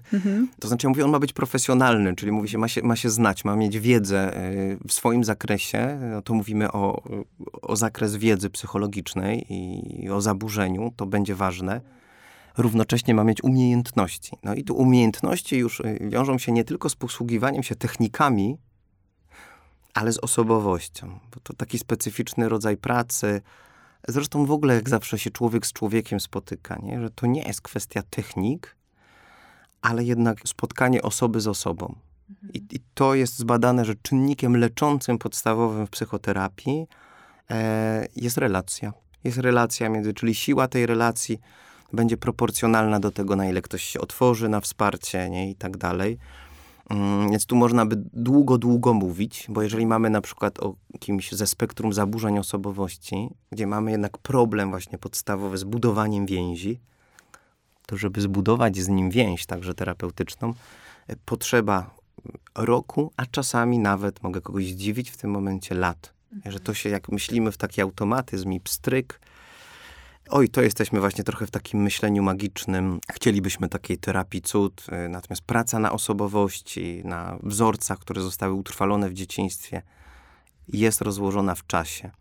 [0.59, 3.09] To znaczy, ja mówię, on ma być profesjonalny, czyli mówi się, ma się, ma się
[3.09, 5.99] znać, ma mieć wiedzę y, w swoim zakresie.
[6.11, 7.03] No to mówimy o,
[7.61, 9.45] o zakres wiedzy psychologicznej
[10.03, 10.93] i o zaburzeniu.
[10.95, 11.81] To będzie ważne.
[12.57, 14.37] Równocześnie ma mieć umiejętności.
[14.43, 18.57] No i tu umiejętności już y, wiążą się nie tylko z posługiwaniem się technikami,
[19.93, 21.19] ale z osobowością.
[21.33, 23.41] Bo to taki specyficzny rodzaj pracy.
[24.07, 27.01] Zresztą w ogóle jak zawsze się człowiek z człowiekiem spotyka, nie?
[27.01, 28.75] że to nie jest kwestia technik,
[29.81, 31.95] ale jednak spotkanie osoby z osobą.
[32.53, 36.87] I, I to jest zbadane, że czynnikiem leczącym podstawowym w psychoterapii
[37.49, 38.93] e, jest relacja.
[39.23, 41.39] Jest relacja między, czyli siła tej relacji
[41.93, 45.49] będzie proporcjonalna do tego, na ile ktoś się otworzy na wsparcie nie?
[45.49, 46.17] i tak dalej.
[46.91, 51.31] Mm, Więc tu można by długo, długo mówić, bo jeżeli mamy na przykład o kimś
[51.31, 56.79] ze spektrum zaburzeń osobowości, gdzie mamy jednak problem właśnie podstawowy z budowaniem więzi,
[57.85, 60.53] to żeby zbudować z nim więź, także terapeutyczną,
[61.07, 61.89] e, potrzeba
[62.55, 66.13] roku, a czasami nawet, mogę kogoś zdziwić w tym momencie, lat.
[66.45, 69.19] Że to się, jak myślimy w taki automatyzm i pstryk,
[70.31, 72.99] oj, to jesteśmy właśnie trochę w takim myśleniu magicznym.
[73.11, 79.13] Chcielibyśmy takiej terapii cud, y, natomiast praca na osobowości, na wzorcach, które zostały utrwalone w
[79.13, 79.81] dzieciństwie,
[80.67, 82.11] jest rozłożona w czasie.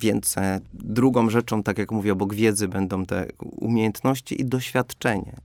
[0.00, 5.36] Więc e, drugą rzeczą, tak jak mówię, obok wiedzy będą te umiejętności i doświadczenie.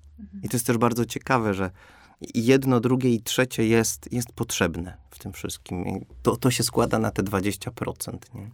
[0.43, 1.71] I to jest też bardzo ciekawe, że
[2.33, 5.87] jedno, drugie i trzecie jest, jest potrzebne w tym wszystkim.
[5.87, 8.17] I to, to się składa na te 20%.
[8.33, 8.49] Nie?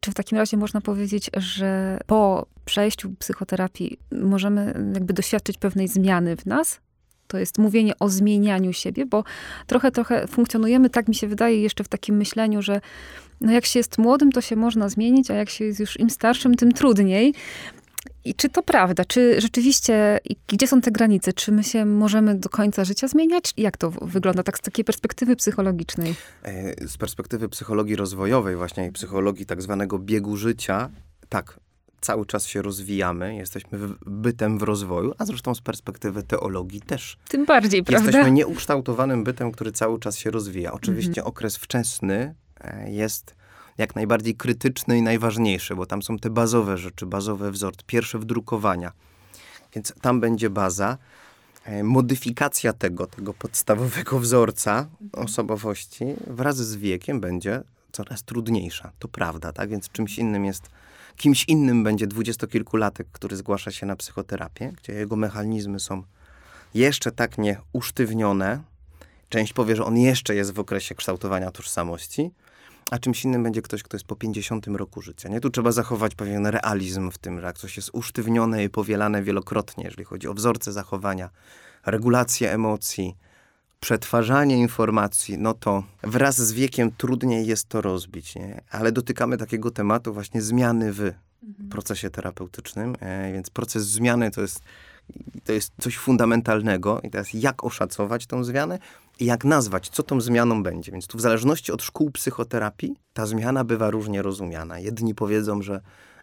[0.00, 6.36] Czy w takim razie można powiedzieć, że po przejściu psychoterapii możemy jakby doświadczyć pewnej zmiany
[6.36, 6.80] w nas?
[7.26, 9.24] To jest mówienie o zmienianiu siebie, bo
[9.66, 12.80] trochę, trochę funkcjonujemy, tak mi się wydaje, jeszcze w takim myśleniu, że
[13.40, 16.10] no jak się jest młodym, to się można zmienić, a jak się jest już im
[16.10, 17.34] starszym, tym trudniej.
[18.24, 19.04] I czy to prawda?
[19.04, 21.32] Czy rzeczywiście, gdzie są te granice?
[21.32, 23.54] Czy my się możemy do końca życia zmieniać?
[23.56, 26.14] Jak to wygląda tak z takiej perspektywy psychologicznej?
[26.42, 30.90] E, Z perspektywy psychologii rozwojowej, właśnie i psychologii tak zwanego biegu życia,
[31.28, 31.60] tak,
[32.00, 37.16] cały czas się rozwijamy, jesteśmy bytem w rozwoju, a zresztą z perspektywy teologii też.
[37.28, 38.06] Tym bardziej, prawda?
[38.06, 40.72] Jesteśmy nieukształtowanym bytem, który cały czas się rozwija.
[40.72, 43.34] Oczywiście okres wczesny e, jest
[43.78, 48.92] jak najbardziej krytyczny i najważniejszy, bo tam są te bazowe rzeczy, bazowe wzorce, pierwsze wdrukowania.
[49.74, 50.98] Więc tam będzie baza.
[51.64, 57.62] E, Modyfikacja tego, tego podstawowego wzorca osobowości wraz z wiekiem będzie
[57.92, 58.92] coraz trudniejsza.
[58.98, 59.70] To prawda, tak?
[59.70, 60.70] Więc czymś innym jest,
[61.16, 66.02] kimś innym będzie dwudziestokilkulatek, który zgłasza się na psychoterapię, gdzie jego mechanizmy są
[66.74, 68.62] jeszcze tak nie usztywnione.
[69.28, 72.30] Część powie, że on jeszcze jest w okresie kształtowania tożsamości,
[72.90, 75.28] a czymś innym będzie ktoś, kto jest po 50 roku życia.
[75.28, 75.40] Nie?
[75.40, 79.84] Tu trzeba zachować pewien realizm w tym, że jak coś jest usztywnione i powielane wielokrotnie,
[79.84, 81.30] jeżeli chodzi o wzorce zachowania,
[81.86, 83.16] regulację emocji,
[83.80, 88.34] przetwarzanie informacji, no to wraz z wiekiem trudniej jest to rozbić.
[88.34, 88.60] Nie?
[88.70, 91.12] Ale dotykamy takiego tematu właśnie zmiany w
[91.70, 94.60] procesie terapeutycznym, e, więc proces zmiany to jest,
[95.44, 98.78] to jest coś fundamentalnego i teraz jak oszacować tą zmianę
[99.20, 100.92] i jak nazwać, co tą zmianą będzie.
[100.92, 104.78] Więc tu w zależności od szkół psychoterapii ta zmiana bywa różnie rozumiana.
[104.78, 105.80] Jedni powiedzą, że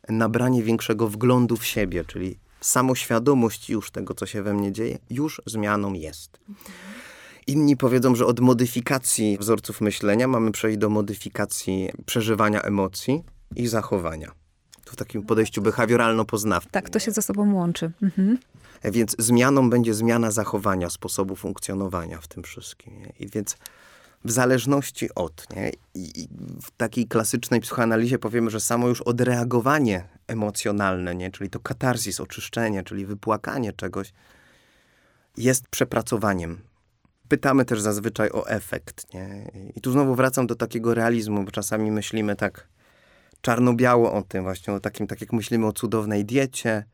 [0.10, 5.42] nabranie większego wglądu w siebie, czyli samoświadomość już tego, co się we mnie dzieje, już
[5.46, 6.40] zmianą jest.
[7.48, 13.24] Inni powiedzą, że od modyfikacji wzorców myślenia mamy przejść do modyfikacji przeżywania emocji
[13.56, 14.32] i zachowania.
[14.86, 16.72] To w takim podejściu behawioralno-poznawczym.
[16.72, 17.92] Tak, to się ze sobą łączy.
[18.02, 18.38] Mhm.
[18.92, 23.00] Więc zmianą będzie zmiana zachowania, sposobu funkcjonowania w tym wszystkim.
[23.00, 23.14] Nie?
[23.20, 23.58] I więc
[24.26, 25.72] w zależności od, nie?
[25.94, 26.28] I
[26.62, 31.32] w takiej klasycznej psychoanalizie powiemy, że samo już odreagowanie emocjonalne, nie?
[31.32, 34.14] czyli to katarzis, oczyszczenie, czyli wypłakanie czegoś,
[35.38, 36.62] jest przepracowaniem.
[37.28, 39.14] Pytamy też zazwyczaj o efekt.
[39.14, 39.52] Nie?
[39.76, 42.68] I tu znowu wracam do takiego realizmu, bo czasami myślimy tak
[43.42, 46.86] czarno-biało o tym, właśnie o takim, tak jak myślimy o cudownej diecie,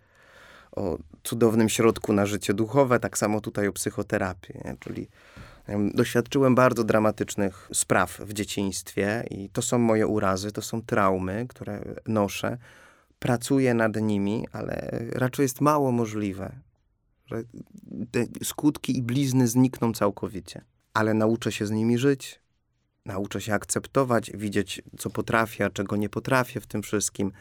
[0.71, 4.55] o cudownym środku na życie duchowe, tak samo tutaj o psychoterapii.
[4.65, 4.75] Nie?
[4.79, 5.07] Czyli
[5.93, 11.81] Doświadczyłem bardzo dramatycznych spraw w dzieciństwie i to są moje urazy, to są traumy, które
[12.07, 12.57] noszę.
[13.19, 16.55] Pracuję nad nimi, ale raczej jest mało możliwe,
[17.25, 17.43] że
[18.11, 20.61] te skutki i blizny znikną całkowicie.
[20.93, 22.39] Ale nauczę się z nimi żyć,
[23.05, 27.31] nauczę się akceptować, widzieć, co potrafię, a czego nie potrafię w tym wszystkim.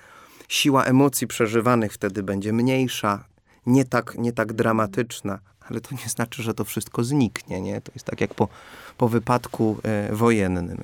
[0.51, 3.25] Siła emocji przeżywanych wtedy będzie mniejsza,
[3.67, 7.81] nie tak, nie tak dramatyczna, ale to nie znaczy, że to wszystko zniknie, nie?
[7.81, 8.49] To jest tak jak po,
[8.97, 10.77] po wypadku e, wojennym.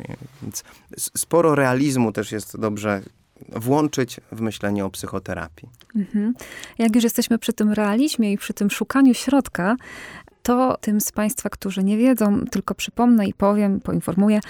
[0.42, 0.64] Więc
[0.96, 3.02] sporo realizmu też jest dobrze
[3.48, 5.68] włączyć w myślenie o psychoterapii.
[5.96, 6.34] Mhm.
[6.78, 9.76] Jak już jesteśmy przy tym realizmie i przy tym szukaniu środka,
[10.46, 14.40] to tym z Państwa, którzy nie wiedzą, tylko przypomnę i powiem, poinformuję,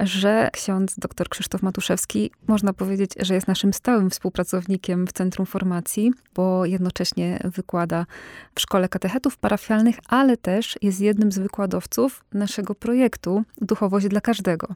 [0.00, 6.12] że ksiądz dr Krzysztof Matuszewski, można powiedzieć, że jest naszym stałym współpracownikiem w Centrum Formacji,
[6.34, 8.06] bo jednocześnie wykłada
[8.54, 14.68] w Szkole Katechetów Parafialnych, ale też jest jednym z wykładowców naszego projektu Duchowość dla Każdego.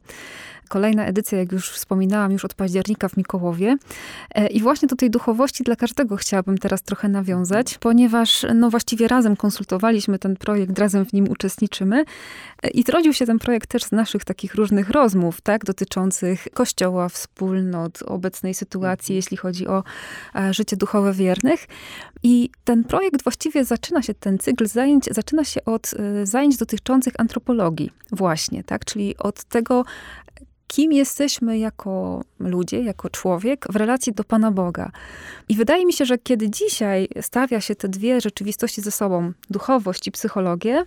[0.68, 3.76] Kolejna edycja, jak już wspominałam, już od października w Mikołowie.
[4.34, 9.08] E, I właśnie do tej duchowości dla każdego chciałabym teraz trochę nawiązać, ponieważ no właściwie
[9.08, 12.05] razem konsultowaliśmy ten projekt, razem w nim uczestniczymy.
[12.62, 17.09] E, I zrodził się ten projekt też z naszych takich różnych rozmów, tak, dotyczących kościoła,
[17.09, 19.16] wspólnot, obecnej sytuacji, mhm.
[19.16, 19.85] jeśli chodzi o
[20.35, 21.66] e, życie duchowe wiernych.
[22.22, 27.90] I ten projekt właściwie zaczyna się, ten cykl zajęć zaczyna się od zajęć dotyczących antropologii
[28.12, 29.85] właśnie, tak, czyli od tego,
[30.66, 34.90] kim jesteśmy jako ludzie, jako człowiek w relacji do Pana Boga.
[35.48, 40.07] I wydaje mi się, że kiedy dzisiaj stawia się te dwie rzeczywistości ze sobą, duchowość
[40.07, 40.85] i psychologię,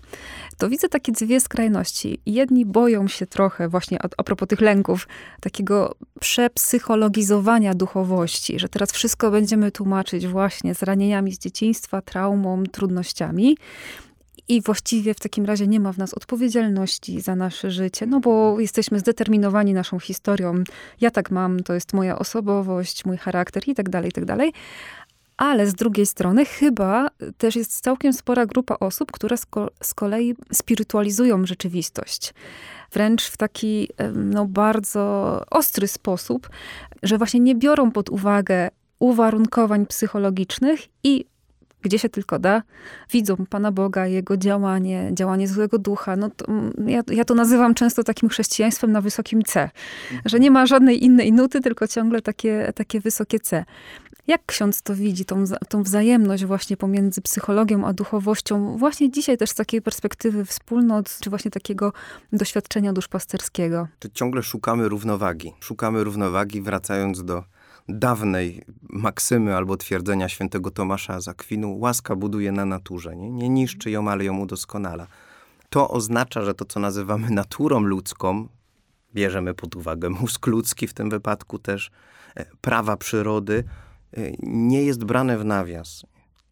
[0.57, 2.19] to widzę takie dwie skrajności.
[2.25, 5.07] Jedni boją się trochę, właśnie a, a propos tych lęków,
[5.41, 13.57] takiego przepsychologizowania duchowości, że teraz wszystko będziemy tłumaczyć właśnie z ranieniami z dzieciństwa, traumą, trudnościami.
[14.47, 18.59] I właściwie w takim razie nie ma w nas odpowiedzialności za nasze życie, no bo
[18.59, 20.63] jesteśmy zdeterminowani naszą historią.
[21.01, 24.53] Ja tak mam, to jest moja osobowość, mój charakter i tak dalej, i tak dalej.
[25.37, 29.93] Ale z drugiej strony chyba też jest całkiem spora grupa osób, które z, ko z
[29.93, 32.33] kolei spirytualizują rzeczywistość.
[32.91, 36.49] Wręcz w taki no, bardzo ostry sposób,
[37.03, 38.69] że właśnie nie biorą pod uwagę
[38.99, 41.25] uwarunkowań psychologicznych i
[41.81, 42.61] gdzie się tylko da,
[43.11, 46.15] widzą Pana Boga, Jego działanie, działanie złego ducha.
[46.15, 49.69] No to, mm, ja, ja to nazywam często takim chrześcijaństwem na wysokim C,
[50.25, 53.65] że nie ma żadnej innej nuty, tylko ciągle takie, takie wysokie C.
[54.27, 59.49] Jak ksiądz to widzi, tą, tą wzajemność właśnie pomiędzy psychologią a duchowością, właśnie dzisiaj też
[59.49, 61.93] z takiej perspektywy wspólnot, czy właśnie takiego
[62.33, 63.87] doświadczenia duszpasterskiego?
[63.99, 65.53] Czy ciągle szukamy równowagi?
[65.59, 67.43] Szukamy równowagi, wracając do
[67.89, 73.91] dawnej maksymy albo twierdzenia świętego Tomasza z Akwinu, łaska buduje na naturze, nie, nie niszczy
[73.91, 75.07] ją, ale ją udoskonala.
[75.69, 78.47] To oznacza, że to, co nazywamy naturą ludzką,
[79.13, 81.91] bierzemy pod uwagę mózg ludzki w tym wypadku też,
[82.35, 83.63] e, prawa przyrody,
[84.13, 86.05] e, nie jest brane w nawias.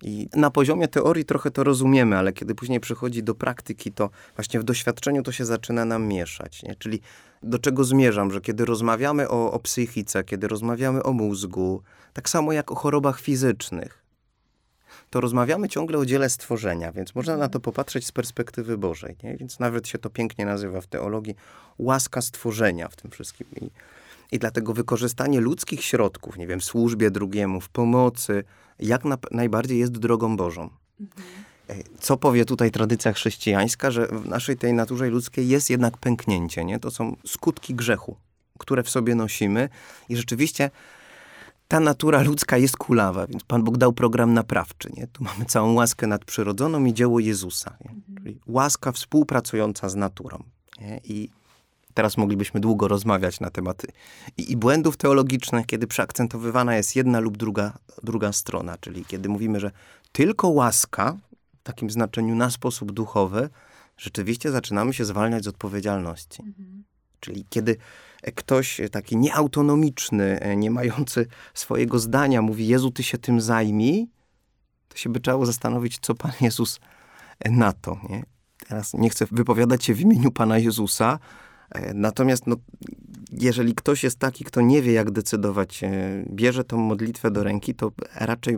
[0.08, 4.60] I na poziomie teorii trochę to rozumiemy, ale kiedy później przychodzi do praktyki, to właśnie
[4.60, 6.64] w doświadczeniu to się zaczyna nam mieszać.
[6.64, 6.76] Nie?
[6.76, 7.02] Czyli
[7.44, 11.82] do czego zmierzam, że kiedy rozmawiamy o, o psychice, kiedy rozmawiamy o mózgu,
[12.14, 14.04] tak samo jak o chorobach fizycznych,
[15.10, 19.16] to rozmawiamy ciągle o dziele stworzenia, więc można na to popatrzeć z perspektywy Bożej.
[19.24, 19.38] Nie?
[19.38, 21.36] Więc nawet się to pięknie nazywa w teologii
[21.78, 23.48] łaska stworzenia w tym wszystkim.
[23.62, 23.70] I,
[24.32, 28.44] i dlatego wykorzystanie ludzkich środków, nie wiem, w służbie drugiemu, w pomocy,
[28.80, 30.70] jak na, najbardziej jest drogą Bożą.
[31.00, 31.36] Mhm.
[32.00, 36.80] Co powie tutaj tradycja chrześcijańska, że w naszej tej naturze ludzkiej jest jednak pęknięcie, nie?
[36.80, 38.16] To są skutki grzechu,
[38.60, 39.70] które w sobie nosimy
[40.10, 40.72] i rzeczywiście
[41.68, 45.08] ta natura ludzka jest kulawa, więc Pan Bóg dał program naprawczy, nie?
[45.08, 47.92] Tu mamy całą łaskę nadprzyrodzoną i dzieło Jezusa, nie?
[47.92, 48.18] Mhm.
[48.18, 50.44] Czyli łaska współpracująca z naturą,
[50.82, 51.02] nie?
[51.04, 51.30] I
[51.96, 53.88] Teraz moglibyśmy długo rozmawiać na tematy
[54.38, 59.60] i, i błędów teologicznych, kiedy przeakcentowywana jest jedna lub druga, druga strona, czyli kiedy mówimy,
[59.60, 59.72] że
[60.12, 61.18] tylko łaska,
[61.60, 63.50] w takim znaczeniu na sposób duchowy,
[63.98, 66.42] rzeczywiście zaczynamy się zwalniać z odpowiedzialności.
[66.42, 66.84] Mhm.
[67.20, 67.78] Czyli kiedy
[68.36, 74.10] ktoś taki nieautonomiczny, nie mający swojego zdania mówi, Jezu, ty się tym zajmij,
[74.90, 76.80] to się by trzeba zastanowić, co Pan Jezus
[77.46, 78.00] na to.
[78.10, 78.24] Nie?
[78.68, 81.45] Teraz nie chcę wypowiadać się w imieniu Pana Jezusa, e,
[81.94, 82.56] natomiast no,
[83.32, 85.90] jeżeli ktoś jest taki, kto nie wie, jak decydować, e,
[86.30, 88.58] bierze tą modlitwę do ręki, to raczej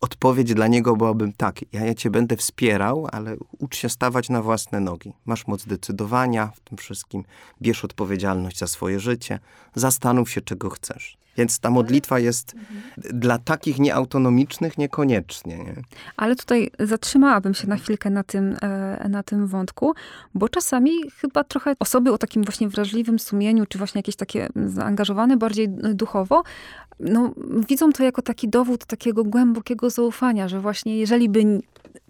[0.00, 4.42] odpowiedź dla niego byłaby tak, ja, ja cię będę wspierał, ale ucz się stawać na
[4.42, 5.12] własne nogi.
[5.24, 7.24] Masz moc decydowania w tym wszystkim,
[7.62, 9.38] bierz odpowiedzialność za swoje życie,
[9.74, 11.19] zastanów się, czego chcesz.
[11.36, 12.54] Więc ta modlitwa jest
[12.96, 15.58] dla takich nieautonomicznych niekoniecznie.
[15.58, 15.74] Nie?
[16.16, 19.94] Ale tutaj zatrzymałabym się na chwilkę na tym, e, na tym wątku,
[20.34, 25.36] bo czasami chyba trochę osoby o takim właśnie wrażliwym sumieniu, czy właśnie jakieś takie zaangażowane
[25.36, 26.42] bardziej duchowo,
[27.00, 27.34] no,
[27.68, 31.60] widzą to jako taki dowód takiego głębokiego zaufania, że właśnie jeżeli by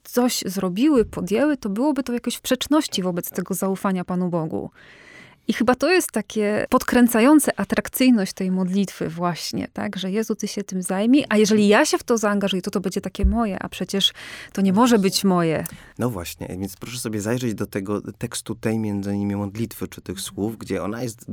[0.05, 4.71] coś zrobiły, podjęły, to byłoby to jakoś w sprzeczności wobec tego zaufania Panu Bogu.
[5.49, 9.97] I chyba to jest takie podkręcające atrakcyjność tej modlitwy właśnie, tak?
[9.97, 12.81] Że Jezu, Ty się tym zajmij, a jeżeli ja się w to zaangażuję, to to
[12.81, 14.13] będzie takie moje, a przecież
[14.53, 15.65] to nie może być moje.
[15.99, 20.21] No właśnie, więc proszę sobie zajrzeć do tego tekstu tej między innymi modlitwy, czy tych
[20.21, 21.27] słów, gdzie ona jest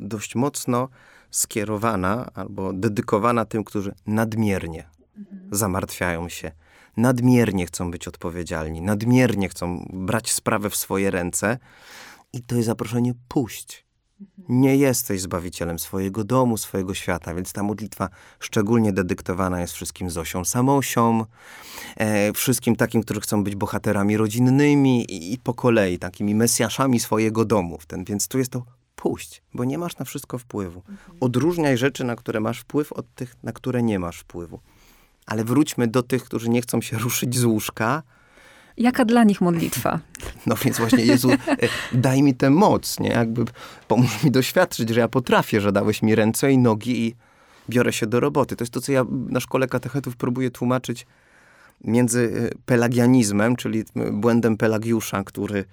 [0.00, 0.88] dość mocno
[1.30, 4.88] skierowana albo dedykowana tym, którzy nadmiernie
[5.18, 5.48] mhm.
[5.50, 6.52] zamartwiają się,
[6.96, 11.58] nadmiernie chcą być odpowiedzialni, nadmiernie chcą brać sprawę w swoje ręce.
[12.34, 13.84] I to jest zaproszenie puść.
[14.48, 18.08] Nie jesteś zbawicielem swojego domu, swojego świata, więc ta modlitwa
[18.40, 21.24] szczególnie dedyktowana jest wszystkim Zosią Samosią,
[21.96, 27.44] e, wszystkim takim, którzy chcą być bohaterami rodzinnymi i, i po kolei takimi mesjaszami swojego
[27.44, 27.78] domu.
[27.86, 28.64] Ten, więc tu jest to
[28.96, 30.82] puść, bo nie masz na wszystko wpływu.
[31.20, 34.60] Odróżniaj rzeczy, na które masz wpływ, od tych, na które nie masz wpływu.
[35.26, 38.02] Ale wróćmy do tych, którzy nie chcą się ruszyć z łóżka,
[38.76, 40.00] Jaka dla nich modlitwa?
[40.46, 41.36] No więc właśnie, Jezu, e,
[41.92, 43.08] daj mi tę moc, nie?
[43.08, 43.44] Jakby
[43.88, 47.14] pomóż mi doświadczyć, że ja potrafię, że dałeś mi ręce i nogi i
[47.68, 48.56] biorę się do roboty.
[48.56, 51.06] To jest to, co ja na szkole katechetów próbuję tłumaczyć
[51.84, 55.64] między e, pelagianizmem, czyli błędem Pelagiusza, który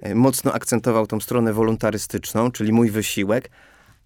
[0.00, 3.50] e, mocno akcentował tą stronę wolontarystyczną, czyli mój wysiłek,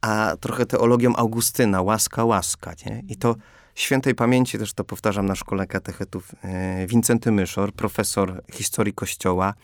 [0.01, 3.03] a trochę teologią Augustyna, łaska, łaska, nie?
[3.09, 3.37] I to
[3.81, 9.55] świętej pamięci, też to powtarzam na szkole katechetów, e, Wincenty Myszor, profesor historii Kościoła,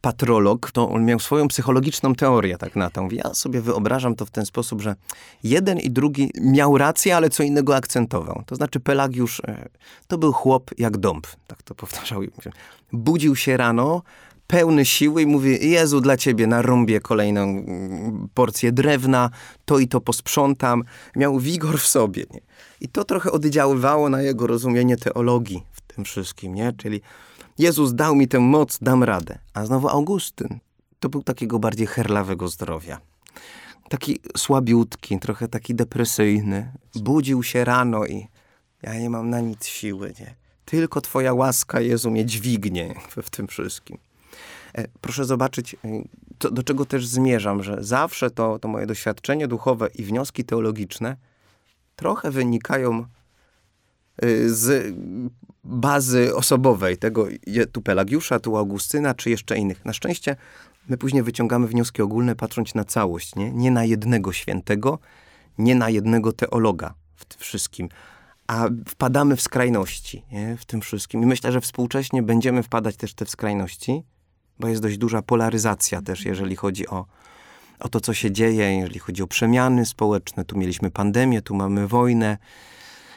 [0.00, 3.08] patrolog, to on miał swoją psychologiczną teorię tak na to.
[3.12, 4.94] Ja sobie wyobrażam to w ten sposób, że
[5.42, 8.42] jeden i drugi miał rację, ale co innego akcentował.
[8.46, 9.68] To znaczy Pelagiusz e,
[10.06, 12.22] to był chłop jak dąb, tak to powtarzał.
[12.92, 14.02] Budził się rano,
[14.46, 19.30] pełny siły i mówi, Jezu, dla ciebie narąbię kolejną mm, porcję drewna,
[19.64, 20.84] to i to posprzątam.
[21.16, 22.24] Miał wigor w sobie.
[22.34, 22.40] Nie?
[22.80, 26.72] I to trochę oddziaływało na jego rozumienie teologii w tym wszystkim, nie?
[26.72, 27.00] Czyli
[27.58, 29.38] Jezus dał mi tę moc, dam radę.
[29.54, 30.58] A znowu Augustyn
[31.00, 33.00] to był takiego bardziej herlawego zdrowia.
[33.88, 36.72] Taki słabiutki, trochę taki depresyjny.
[36.94, 38.26] Budził się rano i
[38.82, 40.34] ja nie mam na nic siły, nie?
[40.64, 43.98] Tylko Twoja łaska, Jezu, mnie dźwignie w tym wszystkim.
[44.74, 45.78] E, proszę zobaczyć, e,
[46.38, 51.16] to, do czego też zmierzam, że zawsze to, to moje doświadczenie duchowe i wnioski teologiczne
[51.98, 53.04] trochę wynikają
[54.24, 54.94] y, z
[55.64, 57.26] bazy osobowej, tego
[57.72, 59.84] tu Pelagiusza, tu Augustyna, czy jeszcze innych.
[59.84, 60.36] Na szczęście
[60.88, 64.98] my później wyciągamy wnioski ogólne, patrząc na całość, nie, nie na jednego świętego,
[65.58, 67.88] nie na jednego teologa w tym wszystkim,
[68.46, 71.22] a wpadamy w skrajności nie, w tym wszystkim.
[71.22, 74.02] I myślę, że współcześnie będziemy wpadać też w te skrajności,
[74.58, 77.06] bo jest dość duża polaryzacja też, jeżeli chodzi o,
[77.80, 80.44] o to, co się dzieje, jeżeli chodzi o przemiany społeczne.
[80.44, 82.38] Tu mieliśmy pandemię, tu mamy wojnę.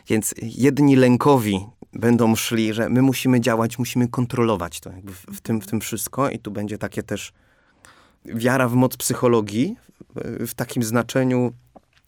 [0.08, 5.62] Więc jedni lękowi będą szli, że my musimy działać, musimy kontrolować to w, w, tym,
[5.62, 7.34] w tym wszystko i tu będzie takie też
[8.26, 9.76] wiara w moc psychologii
[10.48, 11.54] w takim znaczeniu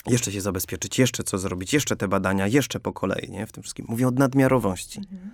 [0.07, 3.47] jeszcze się zabezpieczyć, jeszcze co zrobić, jeszcze te badania, jeszcze po kolei, nie?
[3.47, 3.85] W tym wszystkim.
[3.89, 4.99] Mówię o nadmiarowości.
[4.99, 5.31] Mhm.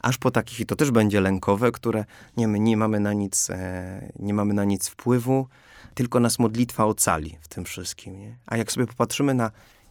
[0.00, 2.04] Aż po takich, i to też będzie lękowe, które
[2.36, 5.46] nie, my nie mamy na nic, e, nie mamy na nic wpływu,
[5.94, 8.18] tylko nas modlitwa ocali w tym wszystkim.
[8.18, 8.38] Nie?
[8.46, 9.50] A jak sobie popatrzymy na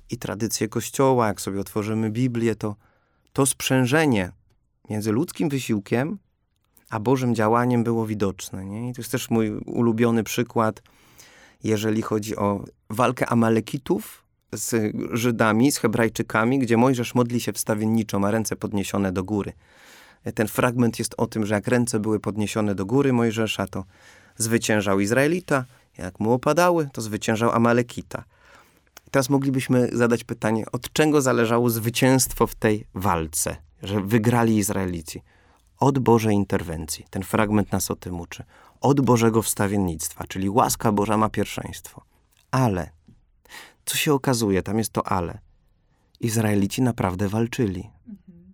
[0.10, 2.76] i tradycję Kościoła, jak sobie otworzymy Biblię, to
[3.34, 4.32] to sprzężenie
[4.89, 6.18] między ludzkim wysiłkiem
[6.89, 8.66] a Bożym działaniem było widoczne.
[8.66, 8.89] Nie?
[8.89, 10.82] I to jest też mój ulubiony przykład,
[11.64, 14.24] jeżeli chodzi o walkę Amalekitów
[14.54, 19.54] z Żydami, z Hebrajczykami, gdzie Mojżesz modli się wstawienniczo, ma ręce podniesione do góry.
[20.36, 23.86] Ten fragment jest o tym, że jak ręce były podniesione do góry Mojżesza, to
[24.38, 25.66] zwyciężał Izraelita,
[26.00, 28.24] Jak mu opadały, to zwyciężał Amalekita.
[29.12, 35.22] Teraz moglibyśmy zadać pytanie, od czego zależało zwycięstwo w tej walce, że wygrali Izraelici?
[35.80, 37.06] Od Bożej interwencji.
[37.10, 38.43] Ten fragment nas o tym uczy.
[38.82, 42.02] Od Bożego wstawiennictwa, czyli łaska Boża ma pierwszeństwo.
[42.52, 42.89] Ale,
[43.86, 45.39] co się okazuje, tam jest to ale.
[46.20, 47.89] Izraelici naprawdę walczyli.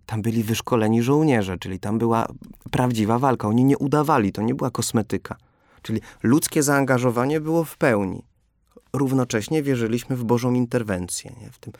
[0.06, 2.26] Tam byli wyszkoleni żołnierze, czyli tam była
[2.70, 3.48] prawdziwa walka.
[3.48, 5.36] Oni nie udawali, to nie była kosmetyka.
[5.86, 8.22] Czyli ludzkie zaangażowanie było w pełni.
[8.92, 11.32] Równocześnie wierzyliśmy w Bożą interwencję.
[11.40, 11.50] Nie?
[11.50, 11.72] W tym.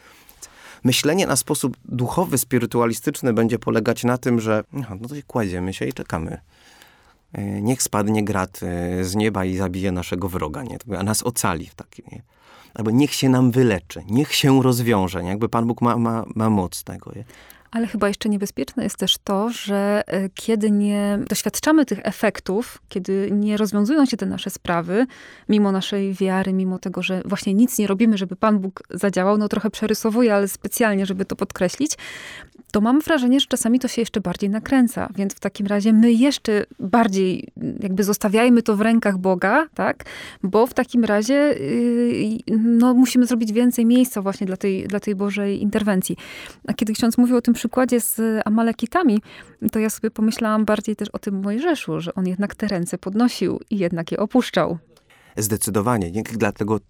[0.85, 5.93] Myślenie na sposób duchowy, spirytualistyczny będzie polegać na tym, że no, to kładziemy się i
[5.93, 6.41] czekamy.
[7.33, 10.79] E, niech spadnie grat e, z nieba i zabije naszego wroga, nie?
[10.99, 12.05] a nas ocali w takim.
[12.13, 12.23] Nie?
[12.75, 15.23] Albo niech się nam wyleczy, niech się rozwiąże.
[15.23, 15.29] Nie?
[15.29, 17.13] Jakby Pan Bóg ma, ma, ma moc tego.
[17.17, 17.25] Nie?
[17.77, 23.29] Ale chyba jeszcze niebezpieczne jest też to, że e, kiedy nie doświadczamy tych efektów, kiedy
[23.33, 25.07] nie rozwiązują się te nasze sprawy,
[25.49, 29.49] mimo naszej wiary, mimo tego, że właśnie nic nie robimy, żeby Pan Bóg zadziałał, no
[29.49, 31.93] trochę przerysowuję, ale specjalnie, żeby to podkreślić,
[32.71, 35.09] to mam wrażenie, że czasami to się jeszcze bardziej nakręca.
[35.15, 37.49] Więc w takim razie my jeszcze bardziej
[37.81, 40.05] jakby zostawiajmy to w rękach Boga, tak?
[40.43, 45.15] Bo w takim razie yy, no, musimy zrobić więcej miejsca właśnie dla tej, dla tej
[45.15, 46.17] Bożej interwencji.
[46.67, 49.23] A kiedy ksiądz mówił o tym przykładzie z Amalekitami,
[49.73, 53.61] to ja sobie pomyślałam bardziej też o tym Mojżeszu, że on jednak te ręce podnosił
[53.71, 54.79] i jednak je opuszczał.
[55.37, 56.23] Zdecydowanie.
[56.33, 56.81] Dlatego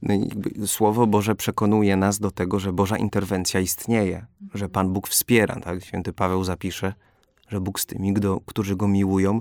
[0.66, 5.60] Słowo Boże przekonuje nas do tego, że Boża interwencja istnieje, że Pan Bóg wspiera.
[5.60, 5.84] Tak?
[5.84, 6.94] Święty Paweł zapisze,
[7.48, 8.14] że Bóg z tymi,
[8.46, 9.40] którzy Go miłują,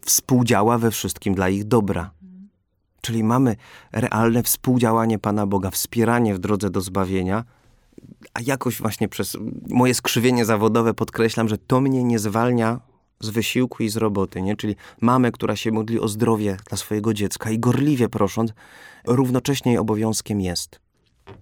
[0.00, 2.10] współdziała we wszystkim dla ich dobra.
[3.00, 3.56] Czyli mamy
[3.92, 7.44] realne współdziałanie Pana Boga, wspieranie w drodze do zbawienia,
[8.34, 9.36] a jakoś właśnie przez
[9.68, 12.80] moje skrzywienie zawodowe podkreślam, że to mnie nie zwalnia
[13.20, 14.56] z wysiłku i z roboty, nie?
[14.56, 18.52] Czyli mamę, która się modli o zdrowie dla swojego dziecka i gorliwie prosząc,
[19.04, 20.80] równocześnie jej obowiązkiem jest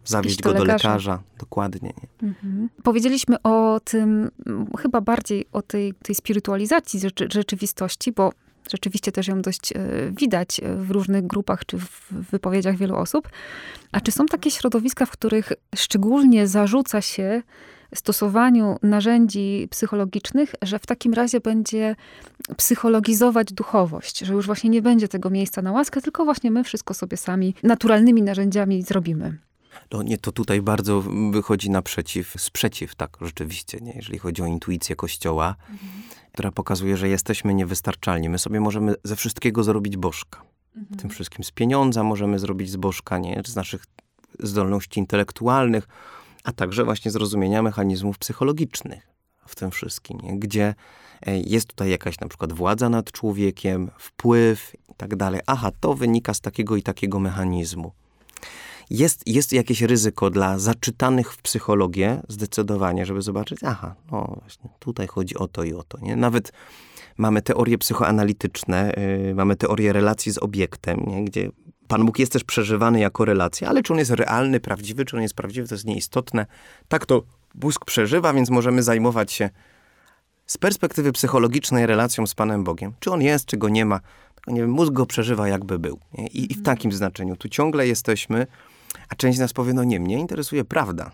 [0.04, 1.22] zawieźć go do lekarza.
[1.38, 1.92] Dokładnie.
[2.22, 2.68] Mhm.
[2.82, 4.30] Powiedzieliśmy o tym,
[4.78, 8.32] chyba bardziej o tej, tej spirytualizacji rzeczy, rzeczywistości, bo
[8.72, 9.78] rzeczywiście też ją dość e,
[10.10, 13.28] widać w różnych grupach czy w wypowiedziach wielu osób.
[13.92, 17.42] A czy są takie środowiska, w których szczególnie zarzuca się
[17.94, 21.96] stosowaniu narzędzi psychologicznych, że w takim razie będzie
[22.56, 26.94] psychologizować duchowość, że już właśnie nie będzie tego miejsca na łaskę, tylko właśnie my wszystko
[26.94, 29.38] sobie sami naturalnymi narzędziami zrobimy.
[29.92, 33.92] No nie, to tutaj bardzo wychodzi naprzeciw, sprzeciw, tak, rzeczywiście, nie?
[33.96, 36.02] jeżeli chodzi o intuicję Kościoła, mhm.
[36.32, 38.28] która pokazuje, że jesteśmy niewystarczalni.
[38.28, 40.42] My sobie możemy ze wszystkiego zrobić bożka.
[40.76, 41.00] Mhm.
[41.00, 43.42] Tym wszystkim z pieniądza możemy zrobić z bożka, nie?
[43.46, 43.84] z naszych
[44.38, 45.88] zdolności intelektualnych,
[46.44, 49.08] a także właśnie zrozumienia mechanizmów psychologicznych
[49.46, 50.38] w tym wszystkim, nie?
[50.38, 50.74] gdzie
[51.26, 55.40] e, jest tutaj jakaś na przykład władza nad człowiekiem, wpływ i tak dalej.
[55.46, 57.92] Aha, to wynika z takiego i takiego mechanizmu.
[58.90, 65.06] Jest, jest jakieś ryzyko dla zaczytanych w psychologię zdecydowanie, żeby zobaczyć, aha, no właśnie, tutaj
[65.06, 65.98] chodzi o to i o to.
[65.98, 66.16] Nie?
[66.16, 66.52] Nawet
[67.16, 68.92] mamy teorie psychoanalityczne,
[69.26, 71.24] yy, mamy teorię relacji z obiektem, nie?
[71.24, 71.50] gdzie
[71.88, 75.22] Pan Bóg jest też przeżywany jako relacja, ale czy on jest realny, prawdziwy, czy on
[75.22, 76.46] jest prawdziwy, to jest nieistotne.
[76.88, 77.22] Tak to
[77.54, 79.50] Bóg przeżywa, więc możemy zajmować się
[80.46, 82.92] z perspektywy psychologicznej relacją z Panem Bogiem.
[83.00, 84.00] Czy on jest, czy go nie ma.
[84.46, 85.98] Nie wiem, mózg go przeżywa jakby był.
[86.18, 86.64] I, I, w mhm.
[86.64, 87.36] takim znaczeniu.
[87.36, 88.46] Tu ciągle jesteśmy,
[89.08, 91.10] a część z nas powie, no nie, mnie interesuje prawda.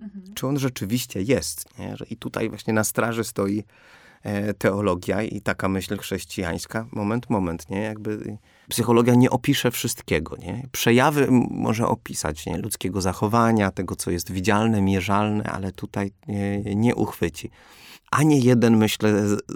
[0.00, 0.34] Mhm.
[0.34, 1.78] Czy on rzeczywiście jest.
[1.78, 1.96] Nie?
[2.10, 3.64] I tutaj właśnie na straży stoi
[4.58, 7.80] teologia i taka myśl chrześcijańska, moment, moment, nie?
[7.80, 10.66] Jakby psychologia nie opisze wszystkiego, nie?
[10.72, 12.58] Przejawy może opisać, nie?
[12.58, 17.50] Ludzkiego zachowania, tego, co jest widzialne, mierzalne, ale tutaj nie, nie uchwyci.
[18.10, 19.12] Ani jeden, myślę,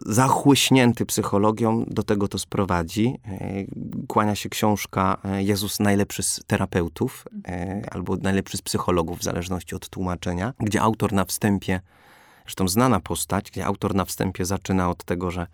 [0.07, 3.19] zachłyśnięty psychologią do tego to sprowadzi.
[3.25, 3.65] E,
[4.09, 7.25] kłania się książka e, Jezus najlepszy z terapeutów
[7.91, 11.81] albo najlepszy z psychologów, w zależności od tłumaczenia, gdzie autor na wstępie
[12.49, 15.47] Zresztą znana postać, gdzie autor na wstępie zaczyna od tego, że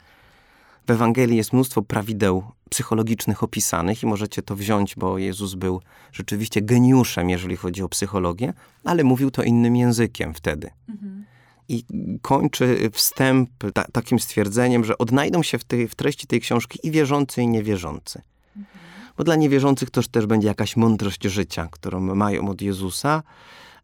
[0.87, 5.81] w Ewangelii jest mnóstwo prawideł psychologicznych opisanych i możecie to wziąć, bo Jezus był
[6.13, 8.53] rzeczywiście geniuszem, jeżeli chodzi o psychologię,
[8.85, 10.71] ale mówił to innym językiem wtedy.
[10.89, 11.25] Mhm.
[11.69, 11.85] I
[12.23, 16.91] kończy wstęp ta, takim stwierdzeniem, że odnajdą się w, tej, w treści tej książki i
[16.91, 18.23] wierzący, i niewierzący.
[18.57, 18.79] Mhm.
[19.17, 23.23] Bo dla niewierzących to też będzie jakaś mądrość życia, którą mają od Jezusa,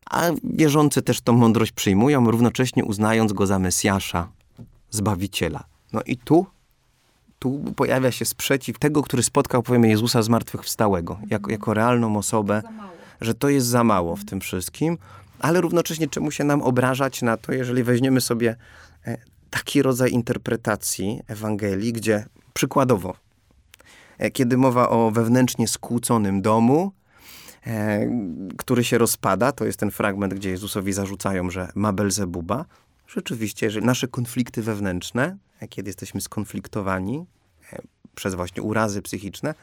[0.07, 4.29] a wierzący też tą mądrość przyjmują, równocześnie uznając go za Mesjasza,
[4.91, 5.65] Zbawiciela.
[5.93, 6.47] No i tu,
[7.39, 12.63] tu pojawia się sprzeciw tego, który spotkał, powiemy, Jezusa zmartwychwstałego, jako, jako realną osobę,
[13.21, 14.99] że to jest za mało w tym wszystkim,
[15.39, 18.57] ale równocześnie czemu się nam obrażać na to, jeżeli weźmiemy sobie
[19.07, 19.19] e,
[19.51, 23.15] taki rodzaj interpretacji Ewangelii, gdzie przykładowo
[24.19, 26.93] e, kiedy mowa o wewnętrznie skłóconym domu,
[28.59, 32.65] który się rozpada, to jest ten fragment, gdzie Jezusowi zarzucają, że ma Belzebuba.
[33.07, 37.27] Rzeczywiście, że nasze konflikty wewnętrzne, e, kiedy jesteśmy skonfliktowani
[37.73, 37.79] e,
[38.15, 39.55] przez właśnie urazy psychiczne,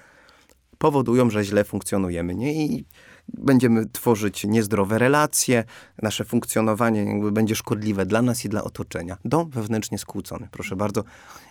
[0.78, 2.36] powodują, że źle funkcjonujemy.
[2.36, 2.66] Nie?
[2.66, 2.86] I
[3.28, 5.64] będziemy tworzyć niezdrowe relacje,
[6.02, 9.18] nasze funkcjonowanie jakby będzie szkodliwe dla nas i dla otoczenia.
[9.26, 11.04] Dom wewnętrznie skłócony, proszę bardzo.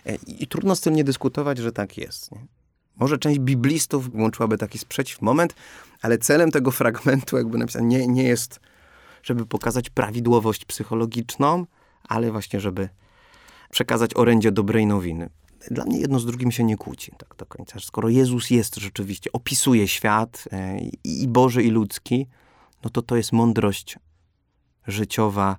[0.05, 2.31] E, i trudno z tym nie dyskutować, że tak jest.
[2.31, 2.56] Nie?
[2.99, 5.55] Może część biblistów włączyłaby taki sprzeciw moment,
[6.01, 8.59] ale celem tego fragmentu, jakby napisane, nie, nie jest,
[9.23, 11.65] żeby pokazać prawidłowość psychologiczną,
[12.03, 12.89] ale właśnie, żeby
[13.69, 15.29] przekazać orędzie dobrej nowiny
[15.71, 17.79] dla mnie jedno z drugim się nie kłóci tak do końca.
[17.79, 22.27] Skoro Jezus jest rzeczywiście, opisuje świat e, i Boży, i ludzki,
[22.83, 23.99] no to to jest mądrość
[24.87, 25.57] życiowa.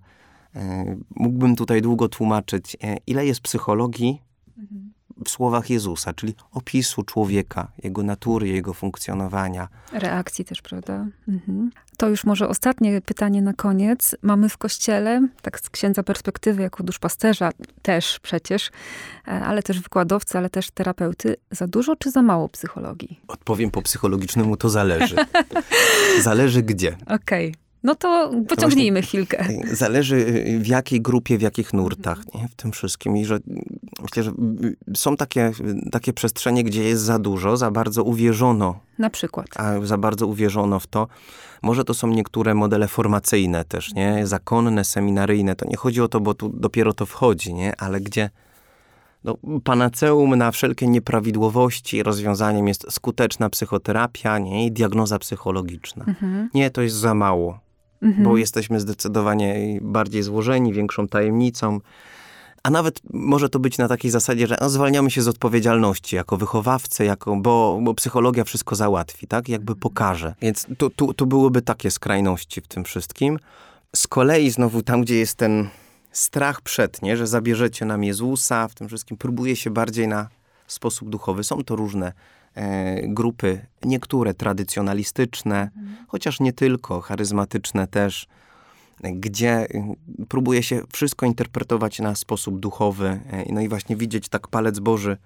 [0.55, 4.23] E, mógłbym tutaj długo tłumaczyć, e, ile jest psychologii
[4.59, 9.69] mhm w słowach Jezusa, czyli opisu człowieka, jego natury, jego funkcjonowania.
[9.93, 11.07] Reakcji też, prawda?
[11.29, 11.71] Mhm.
[11.97, 14.17] To już może ostatnie pytanie na koniec.
[14.23, 17.51] Mamy w kościele, tak z księdza perspektywy, jako duszpasterza
[17.83, 18.71] też przecież,
[19.29, 23.21] e, ale też wykładowcy, ale też terapeuty, za dużo czy za mało psychologii?
[23.29, 25.17] Odpowiem po psychologicznemu, to zależy.
[26.23, 26.97] zależy gdzie.
[27.07, 27.49] Okej.
[27.49, 27.68] Okay.
[27.83, 29.49] No to pociągnijmy chwilkę.
[29.73, 32.49] Zależy w jakiej grupie, w jakich nurtach, nie?
[32.49, 33.17] w tym wszystkim.
[33.17, 33.39] I że
[34.03, 34.33] myślę, że
[34.95, 35.53] są takie,
[35.93, 38.81] takie przestrzenie, gdzie jest za dużo, za bardzo uwierzono.
[38.99, 39.47] Na przykład.
[39.57, 41.09] A za bardzo uwierzono w to.
[41.63, 44.27] Może to są niektóre modele formacyjne też, nie?
[44.27, 45.57] Zakonne, seminaryjne.
[45.57, 47.81] To nie chodzi o to, bo tu dopiero to wchodzi, nie?
[47.81, 48.31] Ale gdzie
[49.25, 54.67] no, panaceum na wszelkie nieprawidłowości rozwiązaniem jest skuteczna psychoterapia nie?
[54.67, 56.05] i diagnoza psychologiczna.
[56.09, 56.51] Mhm.
[56.55, 57.68] Nie, to jest za mało
[58.03, 58.25] mhm.
[58.25, 61.81] bo jesteśmy zdecydowanie bardziej złożeni, większą tajemnicą.
[62.63, 66.37] A nawet może to być na takiej zasadzie, że no, zwalniamy się z odpowiedzialności jako
[66.37, 69.49] wychowawcy, jako, bo, bo psychologia wszystko załatwi, tak?
[69.49, 69.81] Jakby mhm.
[69.81, 70.35] pokaże.
[70.43, 73.39] Więc tu, tu, tu byłyby takie skrajności w tym wszystkim.
[73.97, 75.69] Z kolei znowu tam, gdzie jest ten
[76.13, 77.17] strach przed, nie?
[77.17, 80.29] że zabierzecie nam Jezusa, w tym wszystkim próbuje się bardziej na
[80.67, 81.45] sposób duchowy.
[81.45, 82.13] Są to różne
[83.09, 85.97] grupy, niektóre tradycjonalistyczne, mhm.
[86.09, 88.27] chociaż nie tylko, charyzmatyczne też,
[89.01, 89.97] gdzie y,
[90.29, 95.17] próbuje się wszystko interpretować na sposób duchowy, e, no i właśnie widzieć tak palec Boży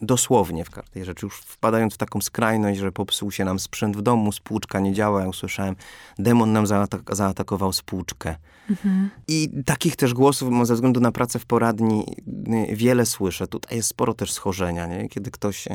[0.00, 4.02] dosłownie w każdej rzeczy, już wpadając w taką skrajność, że popsuł się nam sprzęt w
[4.02, 5.76] domu, spłuczka nie działa, ja usłyszałem,
[6.18, 8.36] demon nam zaatak zaatakował spłuczkę.
[8.70, 9.10] Mhm.
[9.28, 12.04] I takich też głosów, ze względu na pracę w poradni,
[12.70, 13.46] y, wiele słyszę.
[13.46, 15.08] Tutaj jest sporo też schorzenia, nie?
[15.08, 15.72] kiedy ktoś e,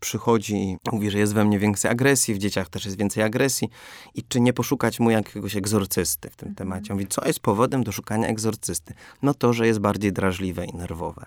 [0.00, 3.68] przychodzi i mówi, że jest we mnie więcej agresji, w dzieciach też jest więcej agresji
[4.14, 6.54] i czy nie poszukać mu jakiegoś egzorcysty w tym mhm.
[6.56, 6.92] temacie.
[6.92, 8.94] Mówi, co jest powodem do szukania egzorcysty?
[9.22, 11.26] No to, że jest bardziej drażliwe i nerwowe.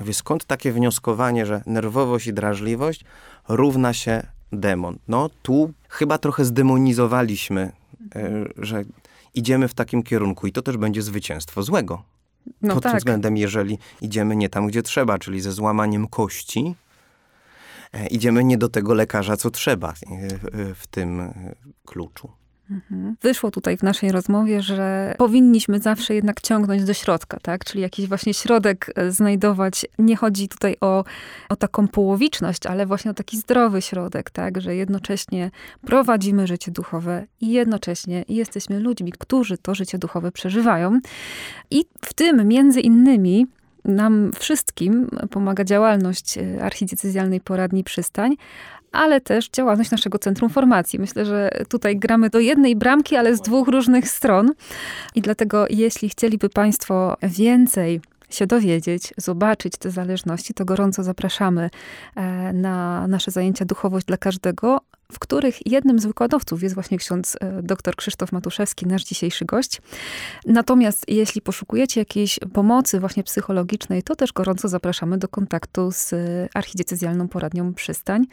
[0.00, 3.04] Mówię, skąd takie wnioskowanie, że nerwowość i drażliwość
[3.48, 4.22] równa się
[4.52, 4.98] demon?
[5.08, 7.72] No tu chyba trochę zdemonizowaliśmy,
[8.16, 8.84] e, że
[9.34, 12.02] idziemy w takim kierunku i to też będzie zwycięstwo złego.
[12.62, 12.92] No Pod tak.
[12.92, 16.74] tym względem, jeżeli idziemy nie tam, gdzie trzeba, czyli ze złamaniem kości,
[17.92, 19.94] e, idziemy nie do tego lekarza, co trzeba e,
[20.74, 21.32] w tym
[21.86, 22.32] kluczu.
[22.70, 23.16] Mhm.
[23.22, 27.64] Wyszło tutaj w naszej rozmowie, że powinniśmy zawsze jednak ciągnąć do środka, tak?
[27.64, 29.86] Czyli jakiś właśnie środek e, znajdować.
[29.98, 31.04] Nie chodzi tutaj o,
[31.48, 34.60] o taką połowiczność, ale właśnie o taki zdrowy środek, tak?
[34.60, 35.50] Że jednocześnie
[35.86, 41.00] prowadzimy życie duchowe i jednocześnie jesteśmy ludźmi, którzy to życie duchowe przeżywają.
[41.70, 43.46] I w tym między innymi
[43.84, 48.36] nam wszystkim pomaga działalność e, archidiecezjalnej poradni przystań,
[48.92, 50.98] ale też działalność naszego Centrum Formacji.
[50.98, 54.52] Myślę, że tutaj gramy do jednej bramki, ale z dwóch różnych stron.
[55.14, 61.70] I dlatego, jeśli chcieliby Państwo więcej się dowiedzieć, zobaczyć te zależności, to gorąco zapraszamy
[62.16, 64.80] e, na nasze zajęcia Duchowość dla każdego,
[65.12, 69.82] w których jednym z wykładowców jest właśnie ksiądz e, dr Krzysztof Matuszewski, nasz dzisiejszy gość.
[70.46, 76.14] Natomiast jeśli poszukujecie jakiejś pomocy właśnie psychologicznej, to też gorąco zapraszamy do kontaktu z
[76.54, 78.26] archidiecezjalną poradnią Przystań.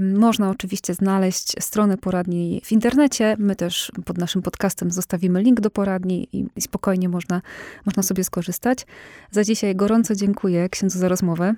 [0.00, 3.36] Można oczywiście znaleźć stronę poradni w internecie.
[3.38, 7.42] My też pod naszym podcastem zostawimy link do poradni i spokojnie można,
[7.86, 8.86] można sobie skorzystać.
[9.30, 11.54] Za dzisiaj gorąco dziękuję księdzu za rozmowę.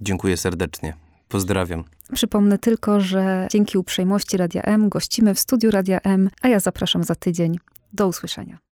[0.00, 1.07] Dziękuję serdecznie.
[1.28, 1.84] Pozdrawiam.
[2.14, 7.04] Przypomnę tylko, że dzięki uprzejmości Radia M gościmy w studiu Radia M, a ja zapraszam
[7.04, 7.58] za tydzień.
[7.92, 8.58] Do usłyszenia.